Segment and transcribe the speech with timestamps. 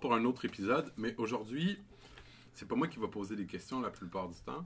[0.00, 1.78] pour un autre épisode, mais aujourd'hui,
[2.54, 4.64] c'est pas moi qui va poser des questions la plupart du temps.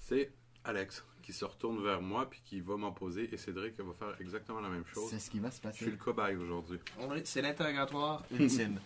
[0.00, 0.30] C'est
[0.64, 4.16] Alex qui se retourne vers moi puis qui va m'en poser et Cédric va faire
[4.20, 5.08] exactement la même chose.
[5.10, 5.90] C'est ce qui va se Je suis passer.
[5.90, 6.78] le cobaye aujourd'hui.
[7.24, 8.78] C'est l'interrogatoire ultime.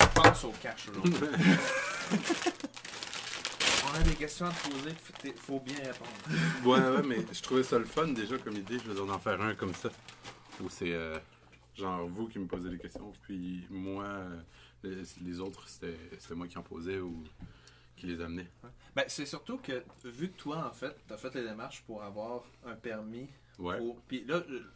[0.00, 1.14] tu penses au cash aujourd'hui.
[3.90, 4.90] On a des questions à te poser,
[5.24, 6.10] il faut bien répondre.
[6.64, 8.78] ouais, ouais, mais je trouvais ça le fun déjà comme idée.
[8.84, 9.88] Je dire, en faire un comme ça.
[10.60, 11.18] Où c'est euh,
[11.74, 14.40] genre vous qui me posez des questions, puis moi, euh,
[14.82, 17.24] les, les autres, c'était c'était moi qui en posais ou
[17.96, 18.46] qui les amenais.
[18.94, 22.02] Ben, c'est surtout que, vu que toi, en fait, tu as fait les démarches pour
[22.02, 23.28] avoir un permis.
[23.58, 23.78] Ouais.
[23.78, 24.00] Pour...
[24.02, 24.72] Puis là, euh,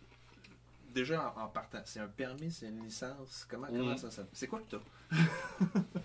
[0.91, 3.47] déjà en, en partant, c'est un permis, c'est une licence.
[3.49, 3.79] Comment, Mhm.
[3.79, 4.31] comment ça s'appelle?
[4.33, 5.17] C'est quoi que t'as?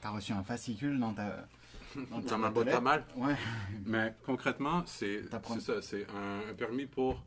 [0.00, 1.46] T'as reçu un fascicule dans ta.
[2.10, 3.04] Dans, ta Dans ma boîte à mal.
[3.16, 3.36] Ouais.
[3.86, 5.22] Mais concrètement, c'est
[5.60, 5.80] ça.
[5.82, 7.22] C'est un, un permis pour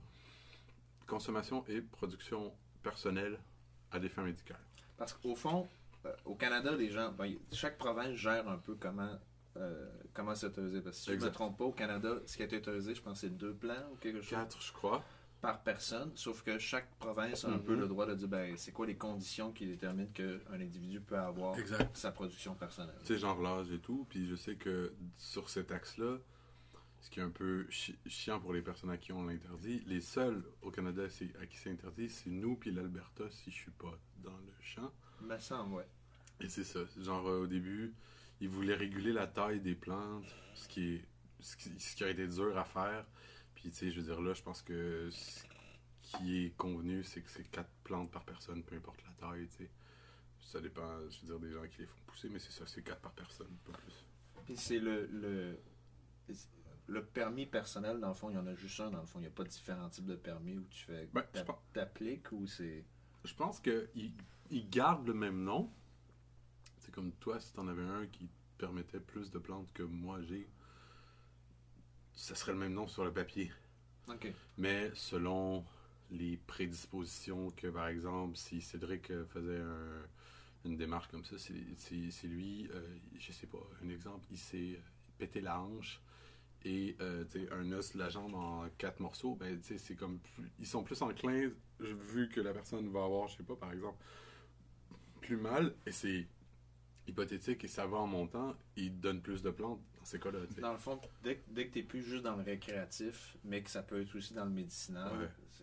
[1.07, 2.52] consommation et production
[2.83, 3.39] personnelle
[3.91, 4.59] à des fins médicales.
[4.97, 5.69] Parce qu'au fond,
[6.25, 9.20] au Canada, les gens, ben, chaque province gère un peu comment,
[9.58, 10.81] euh, comment c'est autorisé.
[10.81, 12.94] Parce que si je ne me trompe pas, au Canada, ce qui a été autorisé,
[12.95, 15.03] je pense que c'est deux plans ou quelque chose Quatre, je crois.
[15.42, 16.11] par personne.
[16.16, 17.64] Sauf que chaque province a un Mhm.
[17.64, 21.17] peu le droit de dire ben, c'est quoi les conditions qui déterminent qu'un individu peut
[21.17, 21.95] avoir Exact.
[21.95, 22.95] sa production personnelle.
[23.03, 24.06] Sais, genre l'âge et tout.
[24.09, 26.17] Puis je sais que sur cet axe-là,
[27.06, 30.02] ce qui est un peu chi- chiant pour les personnes à qui on l'interdit, les
[30.02, 33.95] seuls au Canada à qui c'est interdit, c'est nous puis l'Alberta si je suis pas
[34.23, 34.92] dans le champ.
[35.22, 35.88] Me semble, ouais.
[36.39, 36.80] Et c'est ça.
[36.98, 37.94] Genre, euh, au début,
[38.42, 41.06] ils voulaient réguler la taille des plantes, ce qui, est,
[41.42, 43.06] ce qui, ce qui a été dur à faire.
[43.53, 45.44] Puis, tu sais, je veux dire, là, je pense que ce
[46.17, 49.58] qui est convenu, c'est que c'est quatre plantes par personne, peu importe la taille, tu
[49.66, 49.70] sais.
[50.42, 52.81] Ça dépend, je veux dire, des gens qui les font pousser, mais c'est ça, c'est
[52.81, 54.08] quatre par personne, pas plus.
[54.45, 55.59] Puis c'est le, le,
[56.88, 59.19] le permis personnel, dans le fond, il y en a juste un, dans le fond.
[59.19, 61.23] Il n'y a pas différents types de permis où tu fais Ben,
[61.73, 62.83] t'appliques ou c'est.
[63.23, 64.11] Je pense qu'ils
[64.52, 65.71] ils gardent le même nom.
[66.80, 70.48] C'est comme toi, si t'en avais un qui permettait plus de plantes que moi j'ai,
[72.14, 73.52] ça serait le même nom sur le papier.
[74.08, 74.32] Ok.
[74.58, 75.65] Mais selon
[76.11, 80.05] les prédispositions que, par exemple, si Cédric euh, faisait un-
[80.65, 82.82] une démarche comme ça, c'est lui, euh,
[83.17, 84.80] je sais pas, un exemple, il s'est
[85.17, 85.99] pété la hanche
[86.65, 90.65] et euh, un os de la jambe en quatre morceaux, ben, c'est comme plus- ils
[90.67, 91.49] sont plus enclins,
[91.80, 93.98] vu que la personne va avoir, je sais pas, par exemple,
[95.21, 96.27] plus mal, et c'est
[97.08, 100.39] hypothétique et ça va en montant, il donne plus de plantes dans ces cas-là.
[100.59, 103.61] Dans le fond, dès, que- dès que tu n'es plus juste dans le récréatif, mais
[103.61, 105.11] que ça peut être aussi dans le médicinal,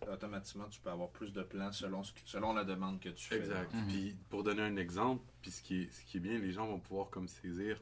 [0.01, 0.09] Ouais.
[0.09, 3.25] automatiquement, tu peux avoir plus de plans selon, ce que- selon la demande que tu
[3.25, 3.37] fais.
[3.39, 3.73] Exact.
[3.73, 3.87] Mhm.
[3.87, 6.65] Puis pour donner un exemple, puis ce qui est, ce qui est bien, les gens
[6.65, 7.81] vont pouvoir comme saisir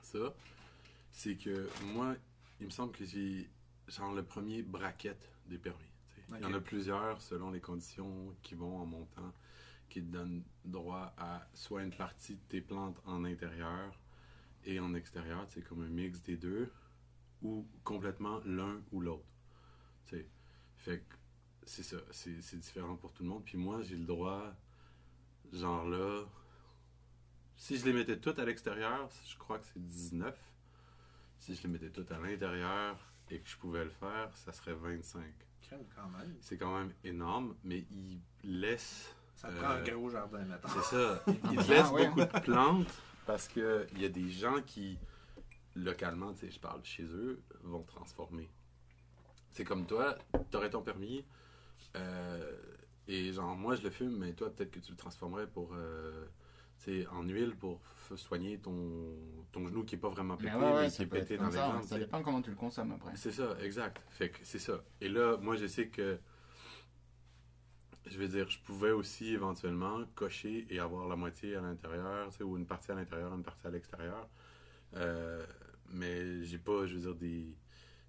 [0.00, 0.34] ça,
[1.12, 2.16] c'est que moi,
[2.60, 3.48] il me semble que j'ai
[3.88, 5.78] genre le premier bracket des permis.
[6.30, 9.32] Il y en a plusieurs selon les conditions qui vont en montant,
[9.90, 13.92] qui te donnent droit à soit une partie de tes plantes en intérieur
[14.64, 16.72] et en extérieur, c'est comme un mix des deux,
[17.42, 19.26] ou complètement l'un ou l'autre.
[20.76, 21.16] Fait que
[21.64, 23.44] c'est ça, c'est c'est différent pour tout le monde.
[23.44, 24.52] Puis moi, j'ai le droit,
[25.52, 26.24] genre là,
[27.56, 30.51] si je les mettais toutes à l'extérieur, je crois que c'est 19.
[31.42, 32.96] Si je les mettais toutes à l'intérieur
[33.28, 35.24] et que je pouvais le faire, ça serait 25.
[35.62, 36.36] Crème quand même.
[36.40, 39.12] C'est quand même énorme, mais il laisse.
[39.34, 40.70] Ça Euh, prend un gros jardin maintenant.
[40.70, 41.22] C'est ça.
[41.26, 42.06] Il, il Ah, laisse ouais.
[42.06, 42.94] beaucoup de plantes
[43.26, 44.96] parce qu'il y a des gens qui,
[45.74, 48.48] localement, tu sais, je parle chez eux, vont transformer.
[49.50, 50.16] C'est comme toi,
[50.50, 51.24] tu aurais ton permis
[51.96, 52.56] euh,
[53.08, 55.72] et genre, moi je le fume, mais toi peut-être que tu le transformerais pour.
[55.74, 56.24] euh,
[56.82, 57.80] sais, en huile pour
[58.16, 59.16] soigner ton,
[59.52, 61.48] ton genou qui est pas vraiment pété, Mais ouais, ouais, mais qui est pété dans
[61.48, 61.82] les jambes.
[61.82, 63.12] Ça dépend comment tu le consommes après.
[63.16, 64.02] C'est ça, exact.
[64.10, 64.82] Fait que c'est ça.
[65.00, 66.18] Et là, moi, je sais que,
[68.06, 72.38] je veux dire, je pouvais aussi éventuellement cocher et avoir la moitié à l'intérieur, tu
[72.38, 74.28] sais, ou une partie à l'intérieur, une partie à l'extérieur.
[74.96, 75.44] Euh,
[75.90, 77.56] mais j'ai pas, je veux dire, des,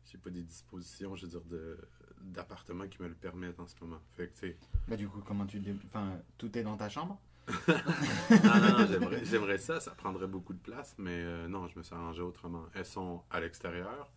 [0.05, 1.77] j'ai pas des dispositions, je veux dire, de
[2.23, 3.99] d'appartement qui me le permettent en ce moment.
[4.13, 5.61] Fait que, tu sais, Bah, du coup, comment tu.
[5.85, 7.19] Enfin, tout est dans ta chambre?
[7.47, 11.77] Non, non, non, j'aimerais, j'aimerais ça, ça prendrait beaucoup de place, mais euh, non, je
[11.77, 12.65] me suis arrangé autrement.
[12.73, 14.11] Elles sont à l'extérieur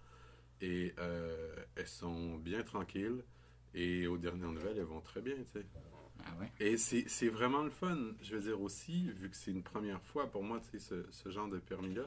[0.61, 3.25] et euh, elles sont bien tranquilles
[3.75, 5.67] et aux dernières nouvelles, elles vont très bien, tu sais.
[6.25, 6.51] Ah ouais.
[6.61, 10.01] Et c'est, c'est vraiment le fun, je veux dire aussi, vu que c'est une première
[10.03, 12.05] fois pour moi, tu sais, ce, ce genre de permis-là,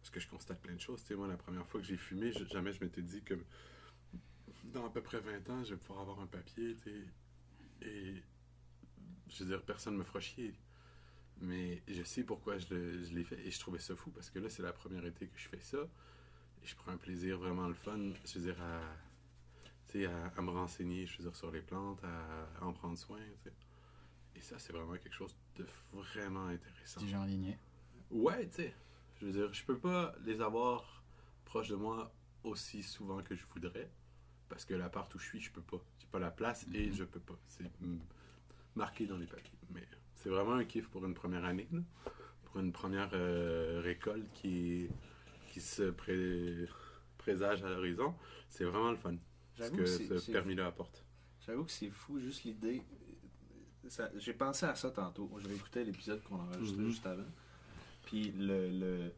[0.00, 1.96] parce que je constate plein de choses, tu sais, moi, la première fois que j'ai
[1.96, 3.34] fumé, je- jamais je m'étais dit que
[4.72, 8.14] dans à peu près 20 ans, je vais pouvoir avoir un papier, tu sais, et
[9.28, 10.54] je veux dire, personne me fera chier.
[11.40, 12.74] Mais je sais pourquoi je,
[13.14, 15.38] l'ai fait et je trouvais ça fou parce que là, c'est la première été que
[15.38, 15.78] je fais ça.
[16.62, 18.80] Et je prends un plaisir vraiment le fun, je veux dire, à,
[19.94, 23.18] à, à me renseigner, je veux dire, sur les plantes, à, à en prendre soin.
[24.34, 27.00] Et ça, c'est vraiment quelque chose de vraiment intéressant.
[27.00, 27.58] Petit jardinier.
[28.10, 28.74] Ouais, tu sais.
[29.20, 31.02] Je veux dire, je peux pas les avoir
[31.44, 32.12] proches de moi
[32.44, 33.90] aussi souvent que je voudrais.
[34.48, 35.78] Parce que l'appart où je suis, je peux pas.
[35.98, 36.94] J'ai pas la place et Mhm.
[36.94, 37.38] je peux pas.
[37.46, 37.98] C'est mm,
[38.76, 39.58] marqué dans les papiers.
[39.74, 39.82] Mais
[40.14, 41.68] c'est vraiment un kiff pour une première année.
[41.72, 41.80] là.
[42.44, 44.88] Pour une première euh, récolte qui,
[45.52, 46.68] qui se pré-
[47.18, 48.14] présage à l'horizon.
[48.48, 49.14] C'est vraiment le fun.
[49.56, 51.04] Ce J'avoue que ce permis-là apporte.
[51.46, 52.82] J'avoue que c'est fou, juste l'idée.
[54.16, 55.30] J'ai pensé à ça tantôt.
[55.38, 56.88] Je réécoutais l'épisode qu'on enregistrait Mhm.
[56.90, 57.22] juste avant.
[58.04, 58.68] Puis le.
[58.70, 59.12] le...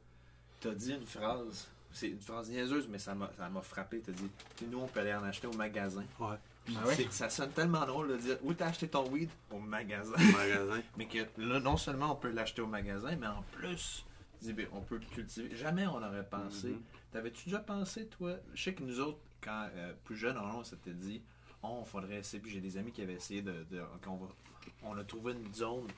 [0.60, 1.69] T'as dit une phrase.
[1.90, 4.00] C'est une phrase niaiseuse, mais ça m'a ça m'a frappé.
[4.00, 4.28] T'as dit
[4.70, 6.05] Nous, on peut aller en acheter au magasin.
[6.20, 6.37] Ouais.
[6.69, 9.31] Puis Ah Ça sonne tellement drôle de dire Où t'as acheté ton weed?
[9.50, 10.12] Au magasin.
[10.15, 10.82] Au magasin.
[10.97, 14.05] mais que là, non seulement on peut l'acheter au magasin, mais en plus,
[14.43, 15.55] ben, on peut le cultiver.
[15.56, 16.69] Jamais on aurait pensé.
[16.69, 16.82] Mhm.
[17.12, 18.35] T'avais-tu déjà pensé, toi?
[18.55, 21.23] Je sais que nous autres, quand euh, plus jeunes, on s'était dit,
[21.62, 22.43] oh, faudrait essayer.
[22.43, 23.65] Puis j'ai des amis qui avaient essayé de.
[23.70, 24.26] de- qu'on va,
[24.82, 25.88] on a trouvé une zone,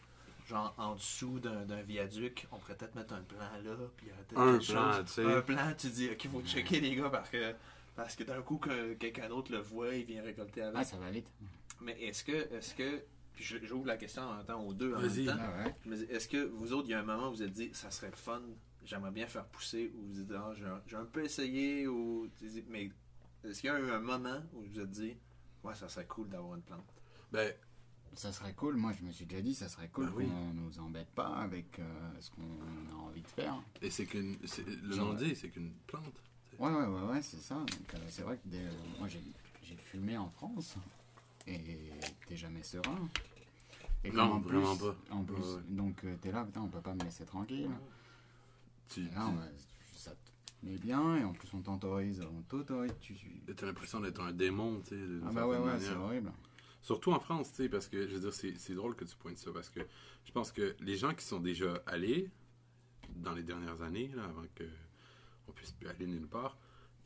[0.46, 2.46] genre en dessous d'un, viaduc.
[2.52, 3.74] On pourrait peut-être mettre un plan là.
[3.96, 5.24] Puis il y aurait peut-être Un plan, tu sais.
[5.24, 7.54] Un plan, tu dis, ok, faut checker les gars parce que.
[8.02, 10.76] Parce que d'un coup, que quelqu'un d'autre le voit, il vient récolter avec.
[10.76, 11.30] Ah, ça va vite.
[11.80, 12.32] Mais est-ce que.
[12.54, 13.02] Est-ce que
[13.32, 15.24] puis je- j'ouvre la question en même temps aux deux en Vas-y.
[15.26, 15.42] même temps.
[15.42, 15.74] Ah ouais.
[15.84, 17.42] Je me dis, est-ce que vous autres, il y a un moment où vous vous
[17.42, 18.42] êtes dit, ça serait le fun,
[18.84, 22.28] j'aimerais bien faire pousser, ou vous dites, ah, j'ai un- j'ai un peu essayé, ou.
[22.68, 22.90] Mais
[23.44, 25.16] est-ce qu'il y a eu un moment où vous vous êtes dit,
[25.62, 26.86] ouais, ça serait cool d'avoir une plante?
[27.32, 27.54] Ben,
[28.16, 28.74] Ça serait cool.
[28.74, 30.26] Moi, je me suis déjà dit, ça serait cool oui.
[30.26, 31.84] qu'on nous embête pas avec euh,
[32.18, 32.42] ce qu'on
[32.90, 33.62] a envie de faire.
[33.80, 34.36] et c'est qu'une.
[34.82, 36.20] Le nom dit, c'est qu'une plante.
[36.60, 37.54] Ouais, ouais, ouais, ouais, c'est ça.
[37.56, 38.68] Donc, euh, c'est vrai que dès-
[38.98, 39.20] moi, j'ai,
[39.76, 40.76] fumé en France
[41.46, 41.58] et
[42.26, 43.08] t'es jamais serein.
[44.04, 44.96] Et Non, en vraiment plus- pas.
[45.14, 45.62] En plus, Ouais, ouais.
[45.70, 47.70] donc euh, t'es là, putain, on peut pas me laisser tranquille.
[48.88, 49.32] Tu là,
[49.94, 52.92] ça te met bien et en plus on t'autorise, on t'autorise.
[53.00, 53.14] Tu...
[53.60, 55.02] as l'impression d'être un démon, tu sais.
[55.26, 56.32] Ah bah ouais, ouais, c'est horrible.
[56.82, 59.14] Surtout en France, tu sais, parce que je veux dire, c'est c'est drôle que tu
[59.16, 59.80] pointes ça, parce que
[60.24, 62.30] je pense que les gens qui sont déjà allés
[63.16, 64.64] dans les dernières années, là, avant que
[65.50, 66.56] on puisse plus aller nulle part,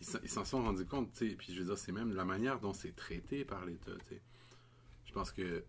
[0.00, 1.34] ils s'en- ils s'en sont rendus compte, tu sais.
[1.34, 4.20] Puis je veux dire, c'est même la manière dont c'est traité par l'État, tu sais.
[5.06, 5.64] Je pense que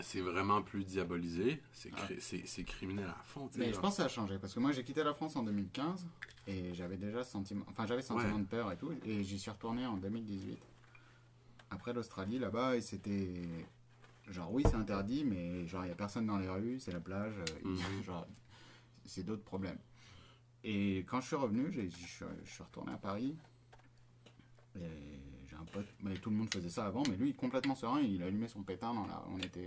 [0.00, 3.60] c'est vraiment plus diabolisé, c'est cri- c'est c'est criminel à fond, tu sais.
[3.60, 5.42] Mais je pense que ça a changé parce que moi j'ai quitté la France en
[5.42, 6.06] 2015
[6.46, 8.40] et j'avais déjà sentiment, enfin j'avais sentiment Ouais.
[8.42, 10.58] de peur et tout et j'y suis retourné en 2018
[11.70, 13.42] après l'Australie là-bas et c'était
[14.28, 17.00] genre oui c'est interdit mais genre il y a personne dans les rues, c'est la
[17.00, 18.02] plage, euh, Mhm.
[18.02, 18.26] genre
[19.04, 19.78] c'est d'autres problèmes.
[20.64, 23.36] Et quand je suis revenu, j'ai- je suis, je suis retourné à Paris
[24.76, 24.80] et
[25.48, 28.22] j'ai un pote, mais tout le monde faisait ça avant mais lui complètement serein, il
[28.22, 29.66] allumait son pétard dans la, on était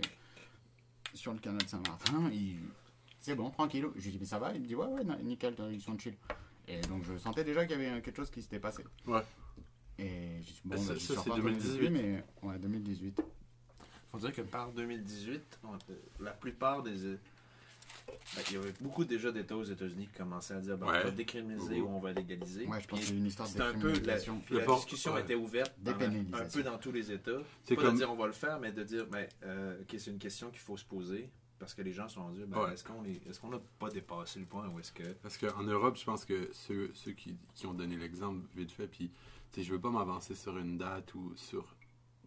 [1.14, 2.30] sur le canal de Saint-Martin,
[3.20, 3.86] c'est bon, tranquille.
[3.96, 4.52] Je lui dis, mais ça va?
[4.54, 6.14] Il me dit, ouais, ouais, nickel, ils sont chill.
[6.68, 8.84] Et donc, je sentais déjà qu'il y avait quelque chose qui s'était passé.
[9.06, 9.22] Ouais.
[9.98, 11.72] Et je dis, bon, ça- bah, ça, suis c'est retourné 2018.
[11.72, 13.22] depuis, mais ouais, 2018.
[14.12, 17.16] faut dire que par 2018, on- la plupart des.
[18.48, 21.00] Il y avait beaucoup déjà d'États aux États-Unis qui commençaient à dire ben, Ouais.
[21.02, 22.66] on va décriminaliser ou on va légaliser.
[22.66, 24.16] Ouais, je pense Puis que c'est une histoire de un peu la,
[24.50, 25.20] la port- discussion ouais.
[25.22, 27.30] était ouverte dans un peu dans tous les États.
[27.64, 30.10] C'est pas comme- de dire on va le faire, mais de dire ben, euh, c'est
[30.10, 32.74] une question qu'il faut se poser parce que les gens se sont dit ben, Ouais.
[32.74, 35.62] est-ce qu'on est, est-ce qu'on n'a pas dépassé le point ou est-ce que Parce qu'en
[35.62, 39.10] Europe, je pense que ceux, ceux qui, qui ont donné l'exemple, vite fait, puis
[39.56, 41.75] je veux pas m'avancer sur une date ou sur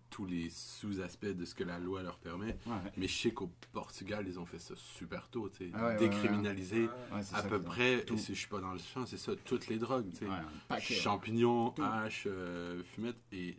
[0.10, 3.52] tous les sous-aspects de ce que la loi leur permet, Ouais, mais je sais qu'au
[3.72, 7.36] Portugal, ils ont fait ça super tôt, tu sais, Ah ouais, ouais, décriminaliser ouais, c'est
[7.36, 8.16] à peu près, tout.
[8.16, 10.94] et si je suis pas dans le champ, c'est ça, toutes les drogues, tu sais,
[10.96, 11.84] champignons, Tout.
[11.84, 13.58] haches, euh, fumettes, et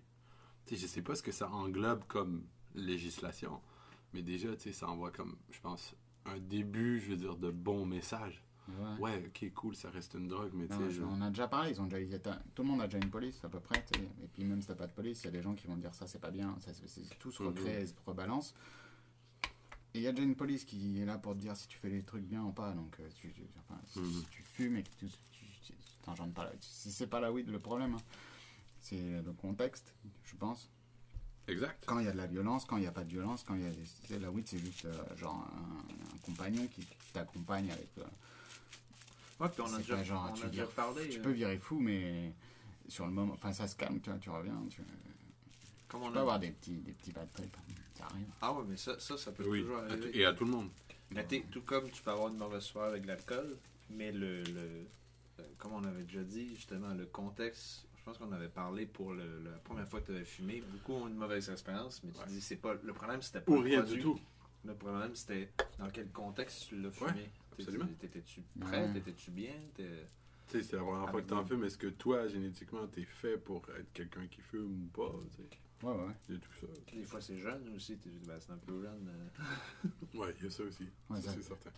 [0.67, 3.61] tu sais, je sais pas ce que ça englobe comme législation,
[4.13, 5.95] mais déjà, tu sais, ça envoie comme, je pense,
[6.27, 8.43] un début, je veux dire, de bons messages.
[8.79, 8.99] Ouais.
[9.01, 11.81] Ouais, ok, cool, ça reste une drogue, mais tu sais, on a déjà parlé, ils
[11.81, 12.19] ont déjà,
[12.55, 13.85] tout le monde a déjà une police à peu près.
[14.23, 15.77] Et puis même si t'as pas de police, il y a des gens qui vont
[15.77, 17.49] dire ça c'est pas bien, ça, c'est- tout se Mhm.
[17.49, 18.55] recrée et se rebalance.
[19.93, 21.77] Et il y a déjà une police qui est là pour te dire si tu
[21.79, 22.71] fais les trucs bien ou pas.
[22.73, 25.73] Donc euh, tu, tu- enfin, si, si tu fumes et que tu, tu,
[26.35, 28.03] pas la, si c'est pas la weed le problème, hein.
[28.81, 30.71] c'est le contexte, je pense.
[31.49, 31.83] Exact.
[31.87, 33.55] Quand il y a de la violence, quand il n'y a pas de violence, quand
[33.55, 33.71] il y a
[34.09, 37.91] des- la weed c'est juste euh, genre un, un compagnon qui t'accompagne avec.
[37.99, 38.05] euh,
[39.41, 41.09] Ouais, puis on a c'est déjà, pas genre, on tu, a déjà vires- parlé.
[41.09, 42.33] tu euh, peux virer fou, mais
[42.89, 44.83] sur le moment, enfin ça se calme, tu, vois, tu reviens, tu,
[45.89, 47.57] comme tu on peux a- avoir des petits, des petits bad trips,
[47.97, 48.27] ça arrive.
[48.43, 50.19] Ah ouais, mais ça, ça, ça peut Oui, toujours à tout- arriver.
[50.19, 50.69] et à tout le monde.
[51.13, 53.57] Mais tout comme tu peux avoir une mauvaise soirée avec l'alcool,
[53.91, 54.87] mais le, le
[55.41, 59.13] euh, comme on avait déjà dit, justement, le contexte, je pense qu'on avait parlé pour
[59.15, 62.19] le- la première fois que tu avais fumé, beaucoup ont une mauvaise expérience, mais tu
[62.19, 62.27] Ouais.
[62.29, 63.97] dis, c'est pas, le problème c'était pas Ou le rien produit.
[63.97, 64.21] du tout.
[64.65, 67.31] Le problème c'était dans quel contexte tu l'as fumé.
[67.53, 67.87] Absolument.
[67.99, 68.93] T'étais-tu prêt, Ouais.
[68.93, 70.07] t'étais-tu bien, T'es-
[70.49, 71.63] Tu sais, c'est la première fois que t'en fumes.
[71.65, 75.49] Est-ce que toi, génétiquement, t'es fait pour être quelqu'un qui fume ou pas, tu sais?
[75.87, 76.13] Ouais, ouais.
[76.29, 76.67] Il y a tout ça.
[76.93, 77.97] Des fois, c'est jeune aussi.
[77.99, 79.09] t'es- ben, c'est un peu jeune.
[79.09, 79.89] euh.
[80.19, 80.85] Ouais, il y a ça aussi.
[81.09, 81.71] Ouais, c'est certain.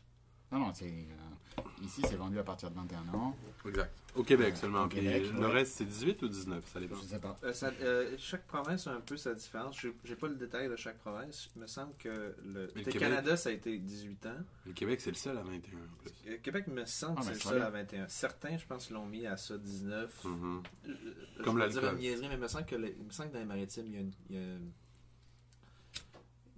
[0.53, 0.85] Non, non, c'est.
[0.87, 3.37] euh, ici, c'est vendu à partir de 21 ans.
[3.67, 3.93] Exact.
[4.15, 4.85] Au Québec seulement.
[4.85, 5.53] au Puis Québec, le ouais.
[5.53, 6.97] reste, c'est 18 ou 19, ça dépend.
[6.97, 7.37] Je sais pas.
[7.45, 9.81] Euh, ça- euh, chaque province a un peu sa différence.
[9.81, 11.49] J'ai j'ai pas le détail de chaque province.
[11.57, 12.09] Il me semble que
[12.45, 14.37] le, le Québec- Canada, ça a été 18 ans.
[14.67, 15.61] Le Québec, c'est le seul à 21 en
[16.03, 16.13] plus.
[16.29, 18.09] Euh, Québec, me semble Ah, que ben, c'est le seul à 21.
[18.09, 20.25] Certains, je pense, l'ont mis à ça 19.
[20.25, 20.63] Mhm.
[20.89, 20.95] Euh,
[21.39, 23.29] je Comme vais dire une niaiserie, mais il me semble que, le- il me semble
[23.31, 24.59] que dans les maritimes, il y a une, il y a-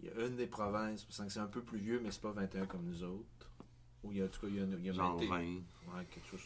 [0.03, 2.01] il y a une des provinces, il me semble que c'est un peu plus vieux,
[2.03, 3.25] mais c'est pas 21 comme nous autres.
[4.05, 5.27] Ou il y a, en tout cas, il y a, il y a Genre 20.
[5.27, 5.37] 20.
[5.39, 6.41] Ouais, quelque chose.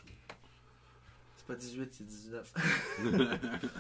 [1.37, 2.55] C'est pas 18, c'est 19.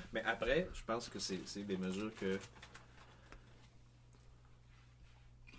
[0.12, 2.38] mais après, je pense que c'est c'est des mesures que.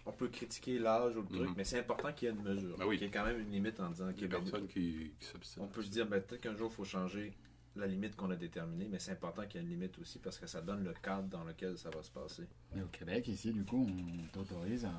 [0.05, 1.53] On peut critiquer l'âge ou le truc, Mhm.
[1.55, 2.77] mais c'est important qu'il y ait une mesure.
[2.77, 2.97] Ben oui.
[2.97, 5.11] Qu'il y ait quand même une limite en disant Il y a qu'il personne qui,
[5.19, 5.61] qui s'obstine.
[5.63, 7.33] on peut se dire, ben, peut-être qu'un jour, il faut changer
[7.75, 10.39] la limite qu'on a déterminée, mais c'est important qu'il y ait une limite aussi parce
[10.39, 12.47] que ça donne le cadre dans lequel ça va se passer.
[12.73, 14.93] Mais au Québec, ici, du coup, on t'autorise à.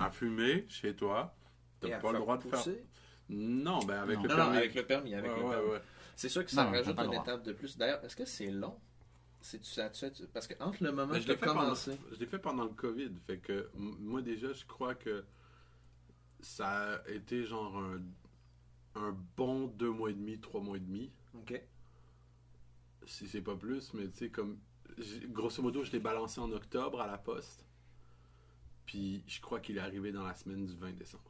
[0.00, 1.34] À fumer chez toi,
[1.80, 2.58] t'as pas le droit de faire.
[2.58, 2.84] pousser?
[3.30, 4.22] Non, ben avec Non.
[4.22, 4.56] le Non, non, permis.
[4.56, 5.14] avec le permis.
[5.14, 5.70] Avec Ouais, le ouais, permis.
[5.70, 5.82] ouais.
[6.16, 7.76] C'est sûr que ça rajoute une étape de plus.
[7.76, 8.78] D'ailleurs, est-ce que c'est long?
[9.40, 11.60] C'est ça, tu sais, parce que entre le moment Mais que je l'ai fait, pendant,
[11.60, 13.12] commencé, je l'ai fait pendant le COVID.
[13.26, 15.24] Fait que m- moi, déjà, je crois que
[16.40, 18.00] ça a été genre un,
[18.96, 21.12] un bon deux mois et demi, trois mois et demi.
[21.34, 21.62] ok,
[23.06, 24.58] Si c'est pas plus, mais tu sais, comme.
[25.26, 27.64] Grosso modo, je l'ai balancé en octobre à la poste.
[28.86, 31.27] Puis je crois qu'il est arrivé dans la semaine du 20 décembre.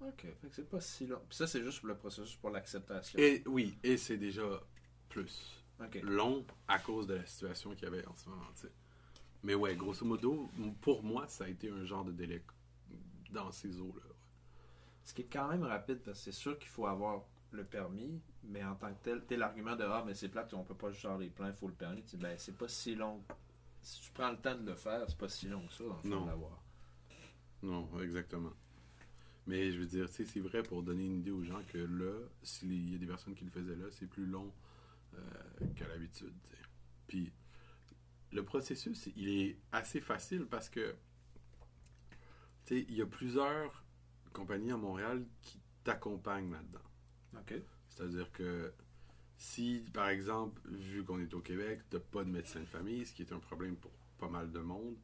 [0.00, 1.20] Ok, fait que c'est pas si long.
[1.28, 3.18] Puis ça, c'est juste le processus pour l'acceptation.
[3.18, 4.62] Et oui, et c'est déjà
[5.08, 5.64] plus
[6.02, 8.46] long à cause de la situation qu'il y avait en ce moment.
[9.42, 10.48] Mais ouais, grosso modo,
[10.80, 12.42] pour moi, ça a été un genre de délai
[13.30, 14.02] dans ces eaux-là.
[15.04, 18.20] ce qui est quand même rapide parce que c'est sûr qu'il faut avoir le permis,
[18.44, 20.90] mais en tant que tel, tel l'argument de ah, mais c'est plate, on peut pas
[20.90, 22.02] juste faire les pleins, il faut le permis.
[22.02, 23.22] Tu dis, ben, c'est pas si long.
[23.80, 25.84] Si tu prends le temps de le faire, c'est pas si long que ça.
[27.62, 28.52] Non, exactement.
[29.48, 31.78] Mais je veux dire, tu sais, c'est vrai pour donner une idée aux gens que
[31.78, 32.12] là,
[32.42, 34.52] s'il y a des personnes qui le faisaient là, c'est plus long
[35.14, 35.18] euh,
[35.74, 36.34] qu'à l'habitude.
[36.44, 36.56] tu.
[37.06, 37.32] Puis
[38.30, 40.94] le processus, il est assez facile parce que,
[42.66, 43.82] tu sais, il y a plusieurs
[44.34, 46.84] compagnies à Montréal qui t'accompagnent là-dedans.
[47.38, 47.54] Ok.
[47.88, 48.70] C'est-à-dire que
[49.38, 53.14] si, par exemple, vu qu'on est au Québec, t'as pas de médecin de famille, ce
[53.14, 54.98] qui est un problème pour pas mal de monde,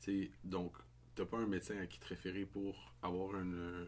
[0.00, 0.74] tu sais, donc
[1.20, 3.86] t'as pas un médecin à qui te référer pour avoir un, euh,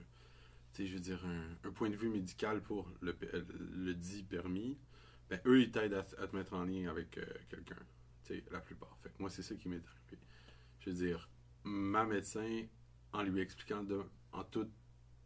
[0.78, 1.24] je veux dire,
[1.64, 4.76] un, point de vue médical pour le, euh, dit permis,
[5.30, 7.76] ben eux, ils t'aident à, te mettre en lien avec euh, quelqu'un,
[8.50, 8.98] la plupart.
[9.18, 10.22] Moi, c'est ça qui m'est arrivé.
[10.80, 11.30] Je veux dire,
[11.64, 12.66] ma médecin,
[13.14, 14.70] en lui expliquant de, en toute,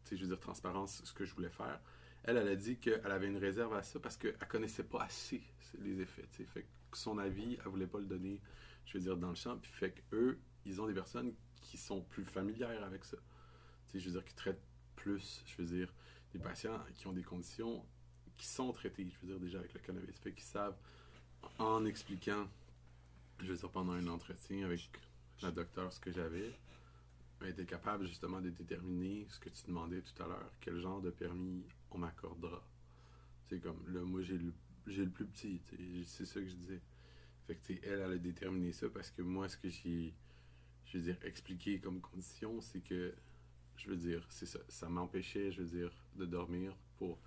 [0.09, 1.81] je veux dire, transparence, ce que je voulais faire,
[2.23, 5.43] elle, elle a dit qu'elle avait une réserve à ça parce qu'elle connaissait pas assez
[5.81, 6.29] les effets.
[6.31, 8.41] Fait que son avis, elle voulait pas le donner,
[8.85, 9.57] je veux dire, dans le champ.
[9.59, 11.35] Puis fait que eux, ils ont des personnes
[11.67, 13.17] qui sont plus familières avec ça.
[13.89, 14.63] Tu je veux dire, qui traitent
[14.95, 15.93] plus, je veux dire,
[16.33, 17.85] des patients qui ont des conditions
[18.37, 20.19] qui sont traitées, je veux dire, déjà avec le cannabis.
[20.19, 20.77] Fait qu'ils savent,
[21.59, 22.49] en expliquant,
[23.41, 24.91] je veux dire, pendant un entretien avec
[25.43, 26.53] la docteur ce que j'avais,
[27.41, 31.01] elle était capable justement de déterminer ce que tu demandais tout à l'heure, quel genre
[31.01, 32.63] de permis on m'accordera.
[33.49, 34.53] C'est comme, là, moi, j'ai le,
[34.87, 35.61] j'ai le plus petit,
[36.07, 36.81] c'est ça que je disais.
[37.47, 40.15] Fait que, elle, elle a déterminé ça parce que moi, ce que j'ai,
[40.87, 43.15] je veux dire, expliqué comme condition, c'est que,
[43.77, 47.19] je veux dire, c'est ça, ça m'empêchait, je veux dire, de dormir pour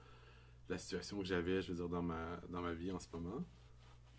[0.69, 3.43] la situation que j'avais, je veux dire, dans ma, dans ma vie en ce moment,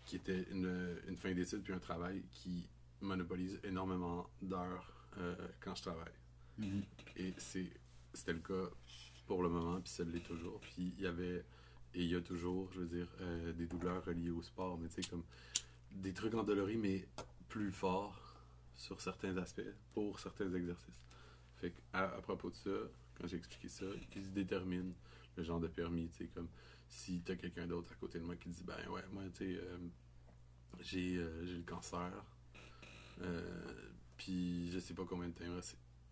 [0.05, 2.67] qui était une, une fin d'études puis un travail qui
[3.01, 6.13] monopolise énormément d'heures euh, quand je travaille.
[6.57, 6.83] Mhm.
[7.17, 7.67] Et c'est,
[8.13, 8.69] c'était le cas
[9.25, 10.59] pour le moment, puis ça l'est toujours.
[10.61, 11.43] Puis il y avait,
[11.93, 14.87] et il y a toujours, je veux dire, euh, des douleurs reliées au sport, mais
[14.89, 15.23] tu sais, comme
[15.91, 17.07] des trucs endoloris, mais
[17.49, 18.20] plus forts
[18.81, 19.61] sur certains aspects,
[19.93, 21.05] pour certains exercices.
[21.55, 22.71] Fait à, à propos de ça,
[23.15, 23.85] quand j'ai expliqué ça,
[24.15, 24.93] ils déterminent
[25.37, 26.47] le genre de permis, tu sais, comme
[26.89, 29.61] si t'as quelqu'un d'autre à côté de moi qui dit, ben ouais, moi, tu sais,
[29.61, 29.77] euh,
[30.79, 32.11] j'ai, euh, j'ai le cancer,
[33.21, 35.61] euh, puis je sais pas combien de temps il.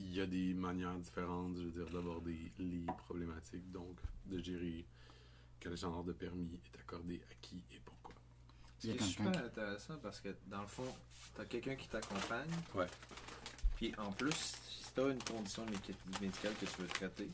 [0.01, 4.85] Il y a des manières différentes, je veux dire, d'aborder les problématiques, donc de gérer
[5.59, 8.13] quel genre de permis est accordé à qui et pourquoi.
[8.79, 10.95] Ce Il y qui a est quelqu'un super qui- intéressant parce que dans le fond,
[11.35, 12.49] t'as quelqu'un qui t'accompagne.
[12.75, 12.87] Ouais.
[13.75, 17.29] Puis en plus, si t'as une condition médic- médicale que tu veux traiter,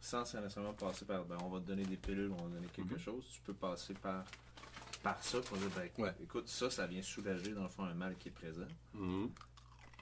[0.00, 2.68] sans nécessairement passer par ben, on va te donner des pilules, on va te donner
[2.68, 2.98] quelque Mhm.
[3.00, 4.24] chose, tu peux passer par,
[5.02, 6.14] par ça pour dire ben, Ouais.
[6.22, 8.66] écoute, ça, ça vient soulager dans le fond un mal qui est présent.
[8.94, 9.30] Mhm.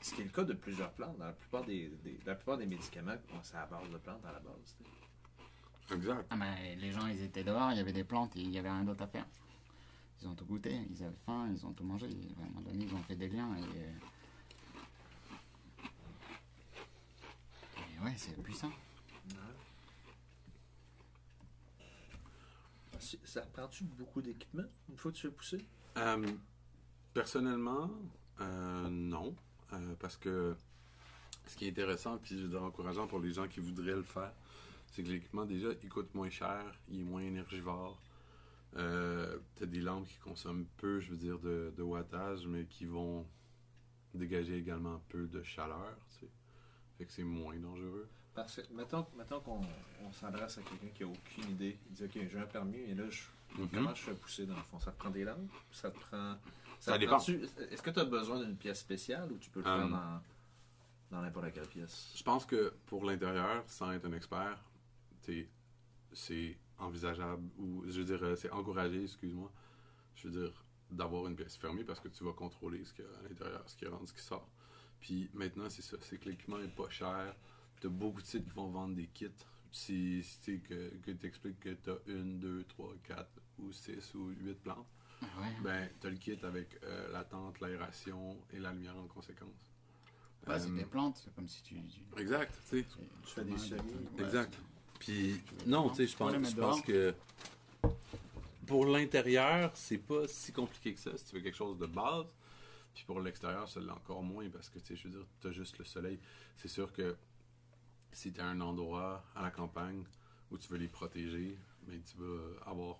[0.03, 1.19] Ce qui est le cas de plusieurs plantes.
[1.19, 4.25] Dans la plupart des, des- la plupart des médicaments, bon, c'est à base de plantes
[4.25, 4.77] à la base.
[5.89, 5.95] tu.
[5.95, 6.27] Exact.
[6.31, 8.59] Ah, mais les gens, ils étaient dehors, il y avait des plantes et il y
[8.59, 9.27] avait rien d'autre à faire.
[10.21, 12.07] Ils ont tout goûté, ils avaient faim, ils ont tout mangé.
[12.07, 13.55] À un moment donné, ils ont fait des liens.
[13.57, 13.93] Et, euh,
[17.95, 18.73] et ouais, c'est puissant.
[23.25, 25.65] Ça prend-tu beaucoup d'équipement une fois que tu fais pousser?
[25.99, 26.27] Euh,
[27.13, 27.91] personnellement,
[28.41, 29.37] euh, non.
[29.73, 30.57] Euh, parce que
[31.47, 34.03] ce qui est intéressant, puis je veux dire encourageant pour les gens qui voudraient le
[34.03, 34.33] faire,
[34.91, 38.01] c'est que l'équipement, déjà, il coûte moins cher, il est moins énergivore.
[38.77, 42.85] Euh, T'as des lampes qui consomment peu, je veux dire, de, de wattage, mais qui
[42.87, 43.27] vont
[44.15, 46.31] dégager également peu de chaleur, tu sais.
[46.99, 48.09] Fait que c'est moins dangereux.
[48.35, 49.61] Parce que, mettons, mettons qu'on
[50.05, 51.79] on s'adresse à quelqu'un qui a aucune idée.
[51.89, 53.23] Il dit, OK, j'ai un permis, et là, je-
[53.59, 53.69] Mhm.
[53.73, 54.79] comment je fais pousser dans le fond?
[54.81, 55.51] Ça te prend des lampes?
[55.73, 56.37] Ça te prend...
[56.81, 57.19] Ça dépend.
[57.19, 61.17] Est-ce que tu as besoin d'une pièce spéciale ou tu peux le faire Um, dans,
[61.17, 62.13] dans n'importe quelle pièce?
[62.15, 64.59] Je pense que pour l'intérieur, sans être un expert,
[66.13, 69.51] c'est envisageable, ou je veux dire, euh, c'est encouragé, excuse-moi,
[70.17, 73.09] je veux dire, d'avoir une pièce fermée parce que tu vas contrôler ce qu'il y
[73.09, 74.49] a à l'intérieur, ce qui rentre, ce qui sort.
[75.01, 77.35] Puis maintenant, c'est ça, c'est que l'équipement est pas cher.
[77.81, 79.29] T'as beaucoup de sites qui vont vendre des kits.
[79.73, 83.41] Si, si tu sais, que, que tu expliques que tu as une, deux, trois, quatre,
[83.59, 84.87] ou six, ou huit plantes,
[85.21, 85.55] Ah Ouais.
[85.63, 89.73] ben, tu as le kit avec euh, la tente, l'aération et la lumière en conséquence.
[90.47, 91.75] C'est Euh, des plantes, c'est comme si tu.
[91.89, 92.87] tu- Exact, tu sais.
[93.25, 93.81] Tu fais des semis.
[94.19, 94.59] Ouais, Exact.
[94.99, 97.15] Puis, non, tu sais, je pense, je pense que
[98.67, 102.27] pour l'intérieur, c'est pas si compliqué que ça si tu veux quelque chose de base.
[102.95, 105.51] Puis pour l'extérieur, ça l'est encore moins parce que, tu sais, je veux dire, t'as
[105.53, 106.19] juste le soleil.
[106.57, 107.15] C'est sûr que
[108.13, 110.03] si t'as un endroit à la campagne
[110.51, 112.97] où tu veux les protéger, mais tu vas avoir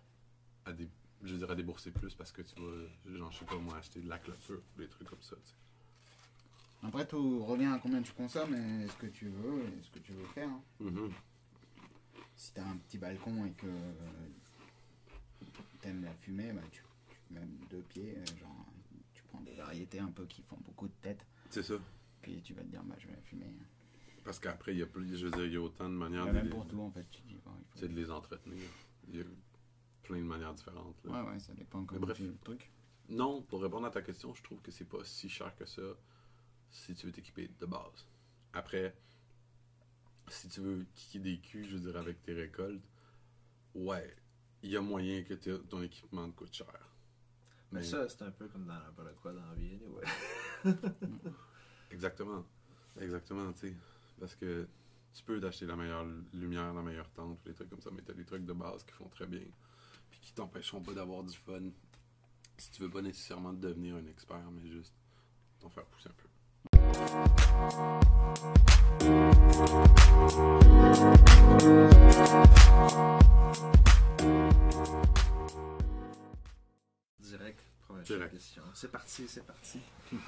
[0.67, 0.87] à des,
[1.23, 3.77] je veux dire, à débourser plus parce que tu vas, genre, je sais pas moi,
[3.79, 5.55] acheter de la clôture ou des trucs comme ça, tu sais.
[6.87, 9.99] Après, tout revient à combien tu consommes et ce que tu veux et ce que
[9.99, 10.49] tu veux faire.
[10.49, 10.61] hein.
[10.79, 11.11] Mhm.
[12.37, 13.67] Si t'as un petit balcon et que
[15.81, 17.41] t'aimes la fumée, bah, tu, tu mets
[17.71, 18.67] deux pieds, euh, genre,
[19.15, 21.75] tu prends des variétés un peu qui font beaucoup de tête, C'est ça.
[22.23, 23.47] puis tu vas te dire, bah, je vais fumer.
[24.25, 26.27] Parce qu'après, il y a plus, je veux dire, il y a autant de manières
[26.27, 28.59] de même les- pour tout, en fait, tu dis, bon, il c'est de les entretenir.
[29.09, 29.25] Il y a
[30.03, 30.97] plein de manières différentes.
[31.05, 31.23] là.
[31.25, 32.17] Ouais, ouais, ça dépend comment bref.
[32.17, 32.71] tu le truc.
[33.09, 35.83] Non, pour répondre à ta question, je trouve que c'est pas si cher que ça
[36.71, 38.05] si tu veux t'équiper de base.
[38.53, 38.95] Après,
[40.29, 42.83] si tu veux kicker des culs, je veux dire, avec tes récoltes,
[43.75, 44.17] ouais,
[44.63, 46.67] il y a moyen que ton équipement te coûte cher.
[47.73, 50.05] Mais Mais- ça, c'est un peu comme dans n'importe quoi dans la vie, anyway.
[51.91, 52.45] Exactement.
[53.01, 53.77] Exactement, tu sais.
[54.19, 54.67] Parce que
[55.13, 58.13] tu peux t'acheter la meilleure lumière, la meilleure tente, des trucs comme ça, mais t'as
[58.15, 59.43] des trucs de base qui font très bien.
[60.11, 61.61] Puis qui t'empêcheront pas d'avoir du fun.
[62.59, 64.95] Si tu veux pas nécessairement devenir un expert, mais juste
[65.61, 66.26] t'en faire pousser un peu.
[77.21, 78.33] Direct, première Direct.
[78.33, 78.63] question.
[78.75, 79.81] C'est parti, c'est parti.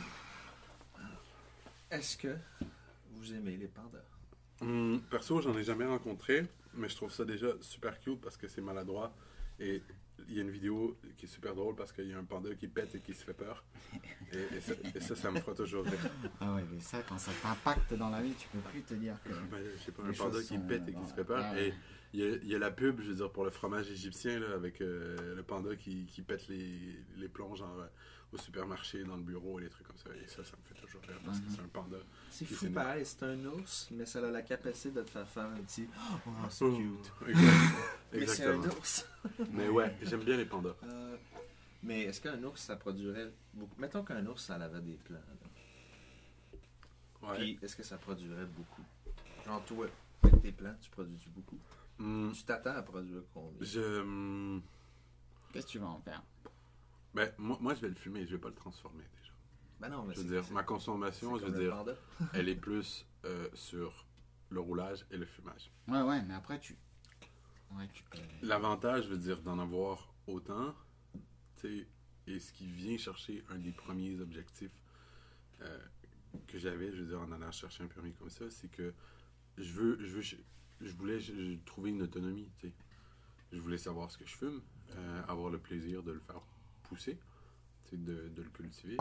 [1.91, 2.37] Est-ce que
[3.13, 4.05] vous aimez les pandas?
[4.61, 8.49] Hum, perso, j'en ai jamais rencontré, mais je trouve ça déjà super cute parce que
[8.49, 9.15] c'est maladroit.
[9.61, 9.83] Et
[10.29, 12.55] il y a une vidéo qui est super drôle parce qu'il y a un panda
[12.55, 13.65] qui pète et qui se fait peur.
[14.33, 16.11] Et, et ça, et ça, ça me fera toujours rire.
[16.41, 19.17] Ah ouais, mais ça, quand ça t'impacte dans la vie, tu peux plus te dire
[19.23, 19.31] que...
[19.31, 21.53] Ben, je sais pas, un panda qui sont, pète et qui se fait peur.
[21.53, 21.69] ouais, ouais.
[21.69, 21.75] Et
[22.15, 24.39] il y, a, il y a la pub, je veux dire, pour le fromage égyptien,
[24.41, 27.87] là, avec euh, le panda qui, qui pète les, les plombs, genre, euh,
[28.33, 30.11] au supermarché, dans le bureau, et des trucs comme ça.
[30.23, 31.51] Et ça, ça me fait toujours rire parce que Mhm.
[31.57, 31.97] c'est un panda.
[32.31, 32.75] C'est fou s'énerve.
[32.75, 35.89] pareil, c'est un ours, mais ça a la capacité de te faire faire un petit
[36.27, 37.29] Oh, c'est Oh, cute.
[37.29, 37.45] exact-
[38.13, 38.75] Mais c'est un Exactement.
[38.79, 39.07] ours.
[39.51, 40.77] Mais ouais, j'aime bien les pandas.
[40.85, 41.17] Euh,
[41.83, 43.81] mais est-ce qu'un ours, ça produirait beaucoup?
[43.81, 45.17] Mettons qu'un ours, ça avait des plants.
[47.23, 47.29] là.
[47.31, 47.35] Ouais.
[47.39, 48.85] Puis, est-ce que ça produirait beaucoup?
[49.47, 49.87] Genre, toi,
[50.23, 51.59] avec tes plants, tu produis beaucoup?
[51.99, 53.59] Hum, Tu t'attends à produire combien?
[53.61, 54.01] Je.
[54.01, 54.63] hum,
[55.53, 56.23] Qu'est-ce que tu vas en faire?
[57.15, 59.33] Ben, moi, moi, je vais le fumer, je vais pas le transformer déjà.
[59.81, 61.85] Ben non, mais Je veux dire, ma consommation, je veux dire,
[62.35, 64.07] elle est plus euh, sur
[64.51, 65.71] le roulage et le fumage.
[65.89, 66.77] Ouais, ouais, mais après, tu...
[67.73, 68.19] Ouais, tu peux...
[68.43, 70.75] L'avantage, je veux dire, d'en avoir autant,
[71.57, 71.87] tu sais,
[72.27, 74.83] et ce qui vient chercher un des premiers objectifs
[75.63, 75.79] euh,
[76.47, 78.93] que j'avais, je veux dire, en allant chercher un permis comme ça, c'est que
[79.57, 80.39] je veux, je veux,
[80.81, 82.73] je, voulais je- je- trouver une autonomie, tu sais.
[83.53, 84.61] Je voulais savoir ce que je fume,
[84.97, 86.41] euh, avoir le plaisir de le faire
[86.85, 87.19] pousser,
[87.93, 88.97] de, de le cultiver,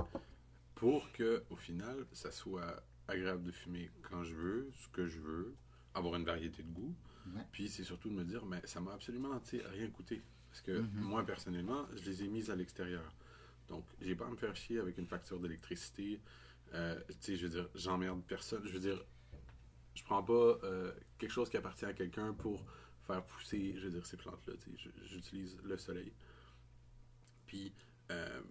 [0.75, 5.19] pour que, au final, ça soit agréable de fumer quand je veux, ce que je
[5.19, 5.55] veux,
[5.93, 6.95] avoir une variété de goût.
[7.35, 7.41] Ouais.
[7.51, 10.21] Puis c'est surtout de me dire, mais ça m'a absolument rien coûté.
[10.49, 11.01] Parce que Mhm.
[11.01, 13.03] moi, personnellement, je les ai mises à l'extérieur.
[13.67, 16.21] Donc, j'ai pas à me faire chier avec une facture d'électricité.
[16.73, 18.65] Euh, tu sais, je veux dire, j'emmerde personne.
[18.65, 19.03] Je veux dire,
[19.97, 22.63] je prends pas euh, quelque chose qui appartient à quelqu'un pour
[23.07, 24.53] faire pousser, je veux dire, ces plantes-là.
[25.05, 26.13] J'utilise le soleil.
[27.47, 27.73] Puis,
[28.12, 28.41] euh,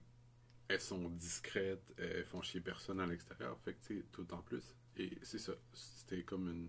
[0.67, 3.57] elles sont discrètes, elles font chier personne à l'extérieur.
[3.61, 4.75] Fait que, tu sais, tout en plus.
[4.97, 5.53] Et c'est ça.
[5.73, 6.69] C'était comme une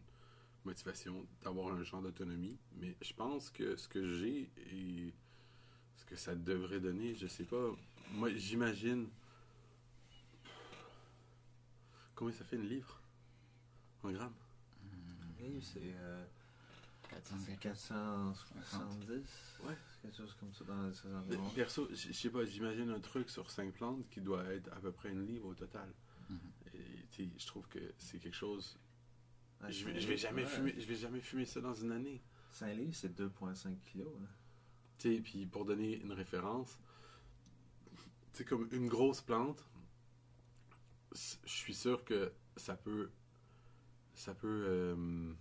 [0.64, 2.60] motivation d'avoir un genre d'autonomie.
[2.76, 5.12] Mais je pense que ce que j'ai et
[5.96, 7.76] ce que ça devrait donner, je sais pas.
[8.12, 9.10] Moi, j'imagine.
[12.14, 13.02] Combien ça fait une livre?
[14.04, 14.36] En grammes
[15.62, 16.26] C'est euh,
[17.10, 18.46] 400 c'est quelque chose.
[18.54, 19.12] 470.
[19.64, 19.78] Ouais.
[19.90, 21.50] C'est quelque chose comme ça dans environs.
[21.52, 24.92] Perso, je sais pas, j'imagine un truc sur 5 plantes qui doit être à peu
[24.92, 25.90] près une livre au total.
[26.30, 26.40] Mhm.
[27.20, 28.78] Et je trouve que c'est quelque chose.
[29.62, 30.50] Ah, je, vais, je vais jamais ouais.
[30.50, 32.22] fumer, je vais jamais fumer ça dans une année.
[32.52, 34.08] 5 livres, c'est 2,5 kilos.
[34.22, 34.28] hein.
[35.00, 36.80] Tu sais, puis pour donner une référence,
[38.34, 39.64] tu sais, comme une grosse plante,
[41.14, 43.10] je suis sûr que ça peut.
[44.18, 44.66] Ça peut.
[44.68, 45.34] euh,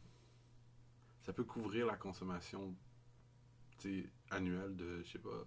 [1.23, 2.73] ça peut couvrir la consommation
[4.31, 5.45] annuelle de, je sais pas,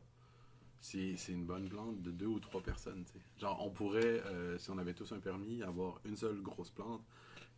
[0.81, 3.05] si c'est une bonne plante, de deux ou trois personnes.
[3.37, 7.01] Genre, on pourrait, euh, si on avait tous un permis, avoir une seule grosse plante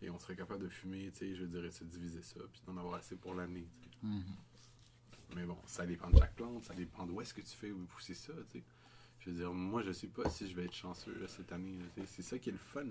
[0.01, 2.77] et on serait capable de fumer, tu sais, je dirais, se diviser ça, puis d'en
[2.77, 3.67] avoir assez pour l'année.
[4.01, 4.23] Mhm.
[5.35, 8.13] Mais bon, ça dépend de chaque plante, ça dépend d'où est-ce que tu fais pousser
[8.13, 8.63] ça, tu sais.
[9.19, 11.77] Je veux dire, moi, je sais pas si je vais être chanceux là, cette année.
[12.07, 12.87] C'est ça qui est le fun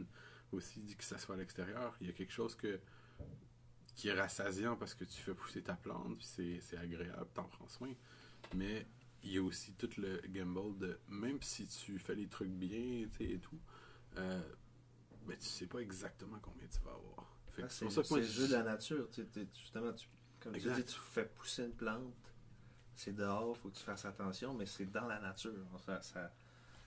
[0.55, 1.97] aussi, que ça soit à l'extérieur.
[2.01, 2.81] Il y a quelque chose que
[3.95, 7.45] qui est rassasiant parce que tu fais pousser ta plante, puis c'est c'est agréable, t'en
[7.45, 7.93] prends soin.
[8.55, 8.87] Mais
[9.23, 13.07] il y a aussi tout le gamble de, même si tu fais les trucs bien,
[13.21, 13.61] et tout,
[14.17, 14.43] euh,
[15.27, 17.37] ben, tu sais pas exactement combien tu vas avoir.
[17.63, 17.85] Ah, c'est
[18.17, 19.11] le jeu de la nature.
[19.11, 20.09] Tu justement, tu,
[20.41, 20.77] comme Exact.
[20.77, 22.15] tu dis, tu fais pousser une plante.
[22.95, 25.53] C'est dehors, faut que tu fasses attention, mais c'est dans la nature.
[26.03, 26.33] Ça,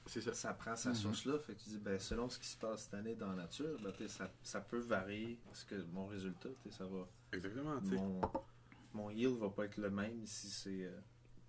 [0.08, 0.34] ça.
[0.34, 0.96] ça prend sa Mhm.
[0.96, 1.40] source là.
[1.40, 3.78] Fait que tu dis, ben, selon ce qui se passe cette année dans la nature,
[3.82, 5.40] ben, ça, ça peut varier.
[5.46, 7.08] Parce que mon résultat, ça va.
[7.32, 7.80] Exactement.
[7.82, 8.22] Mon,
[8.94, 10.86] mon yield va pas être le même si c'est.
[10.86, 11.00] euh,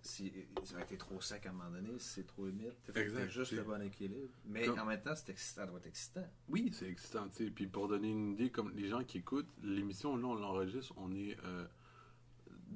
[0.01, 0.31] si
[0.65, 2.73] ça a été trop sec à un moment donné, si c'est trop humide.
[2.93, 4.29] T'as juste c'est- le bon équilibre.
[4.45, 6.29] Mais Comme- en même temps, c'est excitant, ça doit être excitant.
[6.47, 7.49] Oui, c'est excitant, sais.
[7.49, 11.11] Puis pour donner une idée, comme les gens qui écoutent, l'émission, là, on l'enregistre, on
[11.15, 11.65] est euh,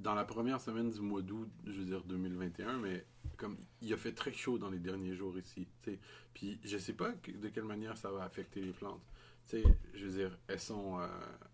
[0.01, 3.05] dans la première semaine du mois d'août, je veux dire 2021, mais
[3.37, 5.99] comme il a fait très chaud dans les derniers jours ici, tu sais.
[6.33, 9.01] Puis je sais pas que- de quelle manière ça va affecter les plantes.
[9.47, 11.07] Tu sais, je veux dire, elles sont, euh,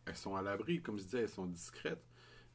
[0.05, 2.03] elles sont à l'abri, comme je disais, elles sont discrètes,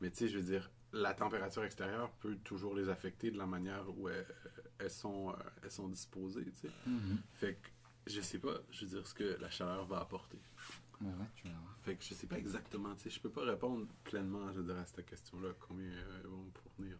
[0.00, 3.46] mais tu sais, je veux dire, la température extérieure peut toujours les affecter de la
[3.46, 4.26] manière où elles,
[4.79, 6.70] elles sont, euh, elles sont disposées, tu sais.
[6.87, 7.18] Mhm.
[7.35, 7.68] Fait que
[8.07, 10.38] je sais pas, je veux dire, ce que la chaleur va apporter.
[11.00, 11.60] Ouais, ouais, tu verras.
[11.82, 14.66] Fait que je sais pas exactement, tu sais, je peux pas répondre pleinement, je veux
[14.66, 16.96] dire, à cette question-là, combien euh, elles vont me fournir.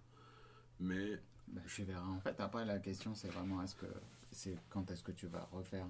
[0.78, 2.06] Mais, Ben, tu verras.
[2.08, 3.86] En fait, après, la question, c'est vraiment est-ce que
[4.32, 5.86] c'est quand est-ce que tu vas refaire?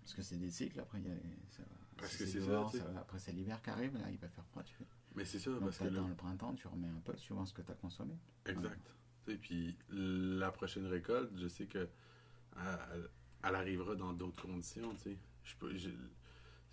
[0.00, 1.14] Parce que c'est des cycles, après, il y a
[1.50, 2.50] ça va- Parce si que c'est ça,
[2.84, 4.62] va- Après, c'est l'hiver qui arrive, là, il va faire froid.
[4.64, 4.86] Tu fais.
[5.14, 7.52] mais c'est ça, Donc, parce que là, le printemps, tu remets un peu suivant ce
[7.54, 8.14] que tu as consommé.
[8.46, 8.90] exact.
[9.26, 11.88] Sais, puis la prochaine récolte, je sais que
[12.56, 13.08] elle,
[13.44, 15.18] elle arrivera dans d'autres conditions, tu sais.
[15.44, 15.88] Je peux, je-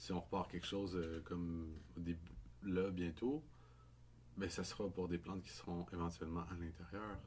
[0.02, 1.76] si on repart quelque chose euh, comme
[2.64, 3.44] là, bientôt,
[4.36, 7.20] ben ça sera pour des plantes qui seront éventuellement à l'intérieur.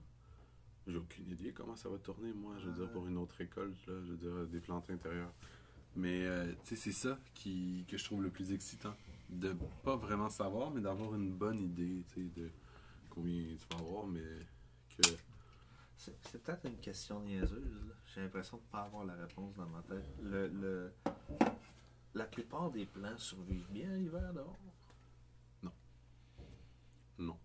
[0.89, 3.77] J'ai aucune idée comment ça va tourner, moi, je veux dire, pour une autre récolte,
[3.87, 5.33] là, je veux dire, des plantes intérieures.
[5.95, 8.95] Mais, euh, tu sais, c'est ça qui, que je trouve le plus excitant.
[9.29, 12.51] De pas vraiment savoir, mais d'avoir une bonne idée, tu sais, de
[13.09, 14.21] combien tu vas avoir, mais
[14.99, 15.09] que...
[15.97, 17.95] C'est peut-être une question niaiseuse.
[18.13, 20.05] J'ai l'impression de ne pas avoir la réponse dans ma tête.
[20.23, 20.93] Le, le-
[22.15, 24.57] La plupart des plants survivent bien l'hiver dehors?
[27.19, 27.39] Non.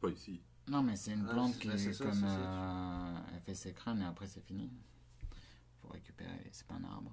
[0.00, 0.40] Pas ici.
[0.68, 2.24] Non, mais c'est une Ah, plante qui est ça, comme.
[2.24, 4.70] euh, elle fait ses crânes et après, c'est fini.
[5.80, 6.48] faut récupérer.
[6.52, 7.10] C'est pas un arbre.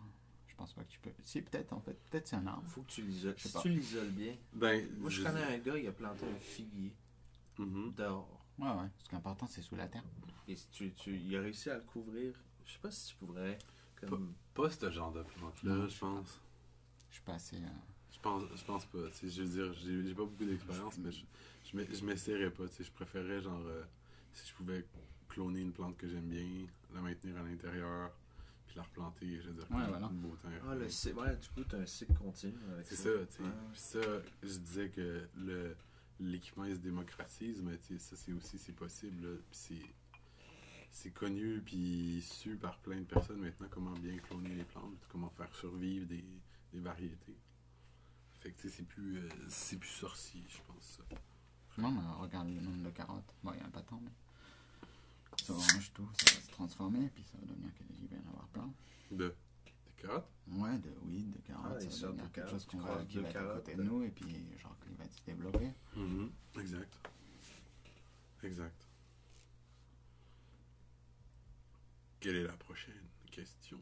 [0.47, 1.12] Je pense pas que tu peux.
[1.23, 1.93] Si, peut-être, en fait.
[2.10, 2.67] Peut-être c'est un arbre.
[2.67, 3.36] faut que tu l'isoles.
[3.38, 3.62] Si pas.
[3.62, 4.36] tu l'isoles bien.
[4.54, 6.93] Ben, Moi, je connais un gars, il a planté un figuier
[7.58, 7.93] Mhm.
[7.95, 8.45] dehors.
[8.60, 8.89] Ouais, ouais.
[9.04, 10.04] Ce qui est important, c'est sous la terre.
[10.47, 12.34] Et si tu, tu, il a réussi à le couvrir.
[12.65, 13.58] Je sais pas si tu pourrais.
[14.08, 16.06] Comme, Pas ce genre de plante-là, Non, je pas.
[16.08, 16.39] pense.
[17.15, 17.56] Je suis pas assez.
[17.56, 17.67] euh,
[18.12, 18.97] Je pense, je pense pas.
[19.23, 21.23] Je veux dire, j'ai pas beaucoup d'expérience, mais je,
[21.63, 22.63] je, m'e- je m'essayerais pas.
[22.78, 23.84] Je préférerais, genre, euh,
[24.34, 24.86] si je pouvais
[25.30, 26.45] cloner une plante que j'aime bien,
[26.93, 28.12] la maintenir à l'intérieur,
[28.67, 30.10] puis la replanter, je veux dire, Ouais, voilà.
[30.10, 32.86] le beau temps Ah, le cycle, ouais, du coup, tu as un cycle continu avec
[32.86, 33.04] C'est ça.
[33.04, 33.43] ça, tu sais.
[33.43, 33.49] Ouais.
[33.73, 35.73] Ça, je disais que le
[36.19, 39.25] l'équipement il se démocratise, mais tu sais, ça c'est aussi c'est possible.
[39.25, 39.36] là.
[39.49, 40.19] Puis c'est
[40.91, 45.30] c'est connu puis su par plein de personnes maintenant comment bien cloner les plantes, comment
[45.30, 46.23] faire survivre des,
[46.73, 47.38] des variétés.
[48.41, 50.99] Fait que c'est plus euh, c'est plus sorcier, je pense.
[51.78, 53.34] Non, mais regarde le nombre de carottes.
[53.43, 54.12] Bon, il n'y en a pas tant, mais.
[55.43, 58.30] Ça mange tout, ça va se transformer, puis ça va devenir qu'il va y en
[58.30, 58.71] avoir plein.
[59.12, 59.36] De
[59.86, 60.30] des carottes?
[60.47, 62.65] Ouais, de weed, de carottes, Ah, ça ils va sortent devenir de quelque carottes, chose
[62.65, 63.84] qu'on va, qui va être à côté de euh.
[63.84, 65.71] nous, et puis genre qu'il va se développer.
[66.60, 66.99] Exact.
[68.43, 68.88] Exact.
[72.19, 72.93] Quelle est la prochaine
[73.32, 73.80] question?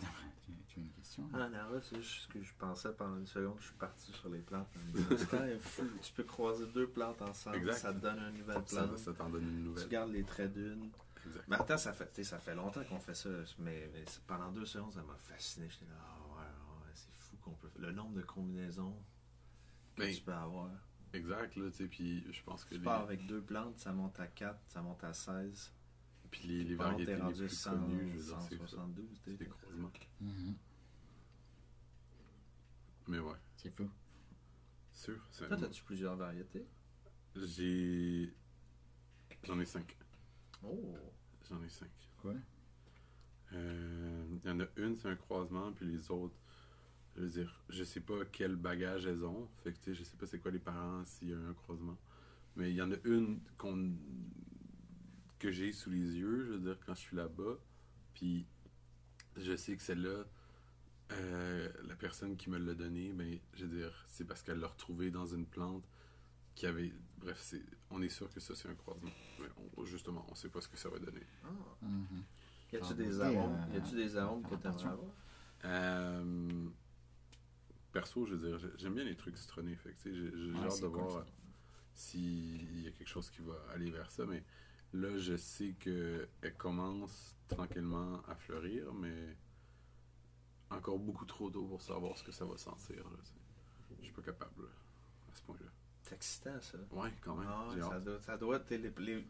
[0.46, 1.28] Tu, tu as une question?
[1.34, 3.56] Ah non, là, c'est juste ce que je pensais pendant une seconde.
[3.58, 4.68] Je suis parti sur les plantes.
[5.60, 5.82] fou.
[6.00, 7.74] Tu peux croiser deux plantes ensemble, Exact.
[7.74, 8.98] ça te donne une nouvelle plante.
[8.98, 9.88] ça t'en donne une Tu nouvelle.
[9.88, 10.90] gardes les traits d'une.
[11.48, 13.90] Mais attends, ça fait, tu ça fait longtemps qu'on fait ça, mais,
[14.26, 15.68] pendant deux secondes, ça m'a fasciné.
[15.68, 18.96] J'étais là, ah ouais, ouais, c'est fou qu'on peut Le nombre de combinaisons
[19.96, 20.70] que tu peux avoir.
[21.12, 23.92] Exact, là, tu sais, puis je pense que Tu les, pars avec deux plantes, ça
[23.92, 25.72] monte à 4, ça monte à 16.
[26.30, 28.66] Puis les, variétés les rendu plus 100, connues, je veux dire, c'est ça.
[28.66, 29.06] 172.
[29.24, 29.90] C'est des croisements.
[30.20, 30.54] Mhm.
[33.08, 33.88] Mais ouais, C'est fou.
[34.92, 35.18] sûr.
[35.30, 36.66] c'est- Toi, as-tu plusieurs variétés?
[37.36, 38.34] J'ai.
[39.44, 39.96] J'en ai cinq.
[40.62, 40.94] Oh!
[41.48, 41.90] J'en ai cinq.
[42.20, 42.34] Quoi?
[43.52, 46.36] Euh, Il y en a une, c'est un croisement, puis les autres,
[47.16, 49.48] je veux dire, je sais pas quel bagage elles ont.
[49.62, 51.54] Fait que, tu sais, je sais pas c'est quoi les parents s'il y a un
[51.54, 51.96] croisement.
[52.56, 53.94] Mais il y en a une qu'on
[55.38, 57.56] que j'ai sous les yeux, je veux dire, quand je suis là-bas.
[58.14, 58.46] Puis
[59.36, 60.24] je sais que celle-là,
[61.12, 64.66] euh, la personne qui me l'a donnée, ben, je veux dire, c'est parce qu'elle l'a
[64.68, 65.88] retrouvée dans une plante
[66.54, 66.92] qui avait.
[67.18, 69.10] Bref, c'est, on est sûr que ça, c'est un croisement.
[69.40, 69.46] Mais
[69.76, 71.22] on- justement, on sait pas ce que ça va donner.
[71.44, 71.48] Ah.
[71.82, 72.24] Mhm.
[72.72, 73.54] Y a-tu des arômes?
[73.70, 75.12] euh, Y a-tu des arômes que t'aimerais avoir?
[75.64, 76.68] Euh,
[77.92, 79.74] perso, je veux dire, j'ai- j'aime bien les trucs citronnés.
[79.76, 81.24] Fait que, tu sais, j'ai j'ai hâte de cool, voir
[81.94, 84.26] s'il y a quelque chose qui va aller vers ça.
[84.26, 84.44] Mais
[84.92, 89.36] là, je sais qu'elle commence tranquillement à fleurir, mais
[90.70, 93.02] encore beaucoup trop tôt pour savoir ce que ça va sentir.
[93.98, 94.68] Je suis pas capable là,
[95.32, 95.70] à ce point-là.
[96.02, 96.78] C'est excitant, ça.
[96.92, 97.48] Ouais, quand même.
[97.50, 99.26] Ah ça, doit, ça doit être les- les-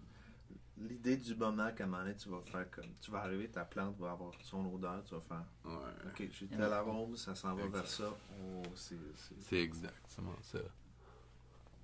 [0.77, 2.93] l'idée du moment qu'à un moment donné, tu vas faire comme.
[3.01, 5.45] Tu vas arriver, ta plante va avoir son odeur, tu vas faire.
[5.65, 5.73] Ouais.
[6.09, 7.79] Ok, j'ai tel arôme, ça s'en va Exact.
[7.81, 8.17] vers ça.
[8.43, 10.59] Oh, c'est c'est C'est exactement ça.